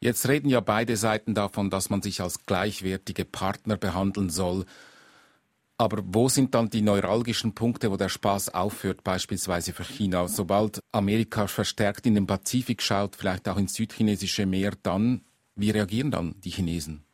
Jetzt 0.00 0.28
reden 0.28 0.48
ja 0.48 0.60
beide 0.60 0.96
Seiten 0.96 1.32
davon, 1.32 1.70
dass 1.70 1.88
man 1.88 2.02
sich 2.02 2.20
als 2.20 2.44
gleichwertige 2.44 3.24
Partner 3.24 3.76
behandeln 3.76 4.30
soll. 4.30 4.64
Aber 5.78 6.02
wo 6.04 6.28
sind 6.28 6.54
dann 6.54 6.70
die 6.70 6.82
neuralgischen 6.82 7.54
Punkte, 7.54 7.90
wo 7.90 7.96
der 7.96 8.08
Spaß 8.08 8.54
aufhört, 8.54 9.04
beispielsweise 9.04 9.72
für 9.72 9.84
China? 9.84 10.28
Sobald 10.28 10.80
Amerika 10.92 11.46
verstärkt 11.46 12.06
in 12.06 12.14
den 12.14 12.26
Pazifik 12.26 12.82
schaut, 12.82 13.16
vielleicht 13.16 13.48
auch 13.48 13.56
ins 13.56 13.74
südchinesische 13.74 14.46
Meer, 14.46 14.72
dann, 14.82 15.22
wie 15.54 15.70
reagieren 15.70 16.10
dann 16.10 16.34
die 16.40 16.50
Chinesen? 16.50 17.04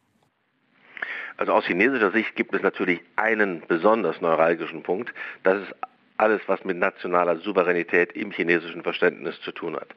Also 1.38 1.52
aus 1.52 1.66
chinesischer 1.66 2.10
Sicht 2.10 2.36
gibt 2.36 2.54
es 2.54 2.62
natürlich 2.62 3.00
einen 3.16 3.62
besonders 3.68 4.20
neuralgischen 4.20 4.82
Punkt. 4.82 5.14
Das 5.44 5.62
ist 5.62 5.74
alles, 6.18 6.40
was 6.46 6.64
mit 6.64 6.76
nationaler 6.76 7.37
Souveränität 7.37 8.12
im 8.12 8.33
chinesischen 8.33 8.83
Verständnis 8.83 9.40
zu 9.40 9.52
tun 9.52 9.76
hat. 9.76 9.88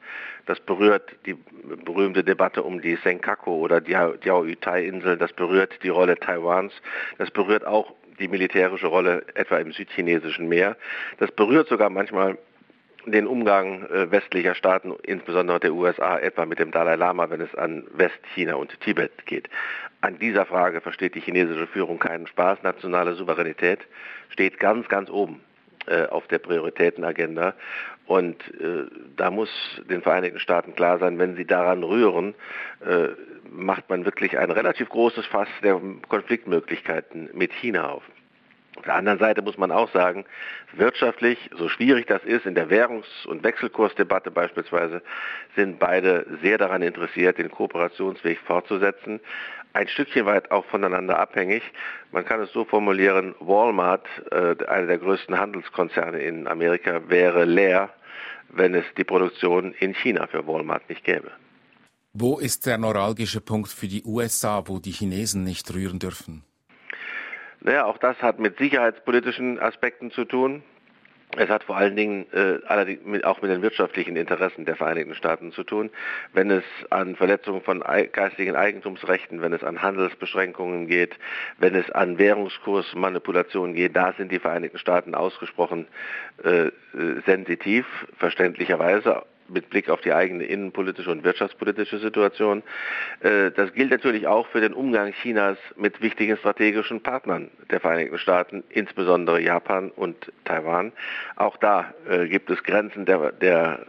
Das 0.46 0.60
berührt 0.60 1.14
die 1.26 1.34
berühmte 1.84 2.24
Debatte 2.24 2.62
um 2.62 2.80
die 2.80 2.96
Senkaku 2.96 3.50
oder 3.52 3.80
die 3.80 3.96
Diaoyutai-Inseln, 4.24 5.18
das 5.18 5.32
berührt 5.32 5.82
die 5.82 5.88
Rolle 5.88 6.16
Taiwans, 6.16 6.72
das 7.18 7.30
berührt 7.30 7.66
auch 7.66 7.92
die 8.20 8.28
militärische 8.28 8.86
Rolle 8.86 9.24
etwa 9.34 9.58
im 9.58 9.72
südchinesischen 9.72 10.48
Meer. 10.48 10.76
Das 11.18 11.30
berührt 11.32 11.68
sogar 11.68 11.90
manchmal 11.90 12.38
den 13.04 13.26
Umgang 13.26 13.82
äh, 13.86 14.10
westlicher 14.12 14.54
Staaten, 14.54 14.94
insbesondere 15.02 15.58
der 15.58 15.74
USA, 15.74 16.18
etwa 16.18 16.46
mit 16.46 16.60
dem 16.60 16.70
Dalai 16.70 16.94
Lama, 16.94 17.30
wenn 17.30 17.40
es 17.40 17.52
an 17.56 17.84
Westchina 17.94 18.54
und 18.54 18.78
Tibet 18.80 19.26
geht. 19.26 19.48
An 20.02 20.20
dieser 20.20 20.46
Frage 20.46 20.80
versteht 20.80 21.16
die 21.16 21.20
chinesische 21.20 21.66
Führung 21.66 21.98
keinen 21.98 22.28
Spaß. 22.28 22.62
Nationale 22.62 23.14
Souveränität 23.14 23.80
steht 24.30 24.60
ganz, 24.60 24.88
ganz 24.88 25.10
oben 25.10 25.40
auf 26.10 26.26
der 26.28 26.38
Prioritätenagenda. 26.38 27.54
Und 28.06 28.36
äh, 28.60 28.84
da 29.16 29.30
muss 29.30 29.48
den 29.88 30.02
Vereinigten 30.02 30.38
Staaten 30.38 30.74
klar 30.74 30.98
sein, 30.98 31.18
wenn 31.18 31.36
sie 31.36 31.44
daran 31.46 31.82
rühren, 31.82 32.34
äh, 32.84 33.08
macht 33.50 33.88
man 33.88 34.04
wirklich 34.04 34.38
ein 34.38 34.50
relativ 34.50 34.88
großes 34.88 35.26
Fass 35.26 35.48
der 35.62 35.80
Konfliktmöglichkeiten 36.08 37.30
mit 37.32 37.52
China 37.52 37.90
auf. 37.90 38.02
Auf 38.82 38.86
der 38.86 38.96
anderen 38.96 39.20
Seite 39.20 39.42
muss 39.42 39.56
man 39.56 39.70
auch 39.70 39.92
sagen, 39.92 40.24
wirtschaftlich, 40.72 41.38
so 41.56 41.68
schwierig 41.68 42.08
das 42.08 42.24
ist, 42.24 42.46
in 42.46 42.56
der 42.56 42.68
Währungs- 42.68 43.24
und 43.26 43.44
Wechselkursdebatte 43.44 44.32
beispielsweise, 44.32 45.02
sind 45.54 45.78
beide 45.78 46.26
sehr 46.42 46.58
daran 46.58 46.82
interessiert, 46.82 47.38
den 47.38 47.48
Kooperationsweg 47.48 48.40
fortzusetzen. 48.40 49.20
Ein 49.72 49.86
Stückchen 49.86 50.26
weit 50.26 50.50
auch 50.50 50.64
voneinander 50.64 51.16
abhängig. 51.20 51.62
Man 52.10 52.24
kann 52.24 52.40
es 52.40 52.52
so 52.52 52.64
formulieren, 52.64 53.36
Walmart, 53.38 54.04
äh, 54.32 54.56
einer 54.66 54.88
der 54.88 54.98
größten 54.98 55.38
Handelskonzerne 55.38 56.20
in 56.20 56.48
Amerika, 56.48 57.02
wäre 57.06 57.44
leer, 57.44 57.88
wenn 58.48 58.74
es 58.74 58.84
die 58.96 59.04
Produktion 59.04 59.74
in 59.78 59.94
China 59.94 60.26
für 60.26 60.44
Walmart 60.44 60.88
nicht 60.88 61.04
gäbe. 61.04 61.30
Wo 62.14 62.40
ist 62.40 62.66
der 62.66 62.78
neuralgische 62.78 63.40
Punkt 63.40 63.68
für 63.68 63.86
die 63.86 64.02
USA, 64.02 64.64
wo 64.66 64.80
die 64.80 64.90
Chinesen 64.90 65.44
nicht 65.44 65.72
rühren 65.72 66.00
dürfen? 66.00 66.42
Naja, 67.64 67.84
auch 67.84 67.98
das 67.98 68.20
hat 68.20 68.40
mit 68.40 68.58
sicherheitspolitischen 68.58 69.60
Aspekten 69.60 70.10
zu 70.10 70.24
tun. 70.24 70.62
Es 71.36 71.48
hat 71.48 71.64
vor 71.64 71.76
allen 71.76 71.96
Dingen 71.96 72.26
äh, 72.32 73.22
auch 73.22 73.40
mit 73.40 73.50
den 73.50 73.62
wirtschaftlichen 73.62 74.16
Interessen 74.16 74.66
der 74.66 74.76
Vereinigten 74.76 75.14
Staaten 75.14 75.52
zu 75.52 75.64
tun. 75.64 75.88
Wenn 76.34 76.50
es 76.50 76.64
an 76.90 77.16
Verletzungen 77.16 77.62
von 77.62 77.80
geistigen 77.80 78.54
Eigentumsrechten, 78.54 79.40
wenn 79.40 79.54
es 79.54 79.62
an 79.62 79.80
Handelsbeschränkungen 79.80 80.88
geht, 80.88 81.16
wenn 81.56 81.74
es 81.74 81.90
an 81.90 82.18
Währungskursmanipulationen 82.18 83.74
geht, 83.74 83.96
da 83.96 84.12
sind 84.12 84.30
die 84.30 84.40
Vereinigten 84.40 84.78
Staaten 84.78 85.14
ausgesprochen 85.14 85.86
äh, 86.44 86.66
äh 86.66 86.72
sensitiv, 87.24 87.86
verständlicherweise 88.18 89.22
mit 89.52 89.70
Blick 89.70 89.88
auf 89.88 90.00
die 90.00 90.12
eigene 90.12 90.44
innenpolitische 90.44 91.10
und 91.10 91.24
wirtschaftspolitische 91.24 91.98
Situation. 91.98 92.62
Äh, 93.20 93.50
das 93.50 93.72
gilt 93.72 93.90
natürlich 93.90 94.26
auch 94.26 94.46
für 94.48 94.60
den 94.60 94.74
Umgang 94.74 95.12
Chinas 95.12 95.58
mit 95.76 96.00
wichtigen 96.00 96.36
strategischen 96.36 97.02
Partnern 97.02 97.50
der 97.70 97.80
Vereinigten 97.80 98.18
Staaten, 98.18 98.64
insbesondere 98.68 99.40
Japan 99.40 99.90
und 99.90 100.32
Taiwan. 100.44 100.92
Auch 101.36 101.56
da 101.56 101.92
äh, 102.08 102.26
gibt 102.28 102.50
es 102.50 102.62
Grenzen 102.62 103.04
der, 103.04 103.32
der, 103.32 103.86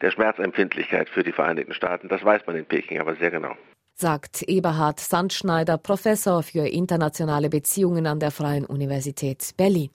der 0.00 0.10
Schmerzempfindlichkeit 0.10 1.08
für 1.08 1.22
die 1.22 1.32
Vereinigten 1.32 1.74
Staaten. 1.74 2.08
Das 2.08 2.24
weiß 2.24 2.46
man 2.46 2.56
in 2.56 2.64
Peking 2.64 3.00
aber 3.00 3.14
sehr 3.16 3.30
genau 3.30 3.56
sagt 3.94 4.42
Eberhard 4.48 4.98
Sandschneider, 4.98 5.78
Professor 5.78 6.42
für 6.42 6.66
internationale 6.66 7.48
Beziehungen 7.48 8.06
an 8.06 8.18
der 8.18 8.32
Freien 8.32 8.66
Universität 8.66 9.52
Berlin. 9.56 9.90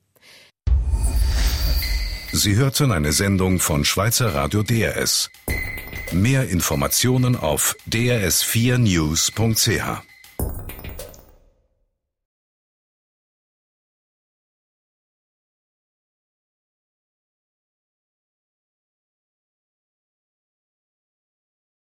Sie 2.38 2.56
hörten 2.56 2.92
eine 2.92 3.14
Sendung 3.14 3.60
von 3.60 3.84
Schweizer 3.84 4.36
Radio 4.36 4.62
DRS. 4.62 5.32
Mehr 6.12 6.50
Informationen 6.50 7.36
auf 7.36 7.76
drs4news.ch. 7.90 10.17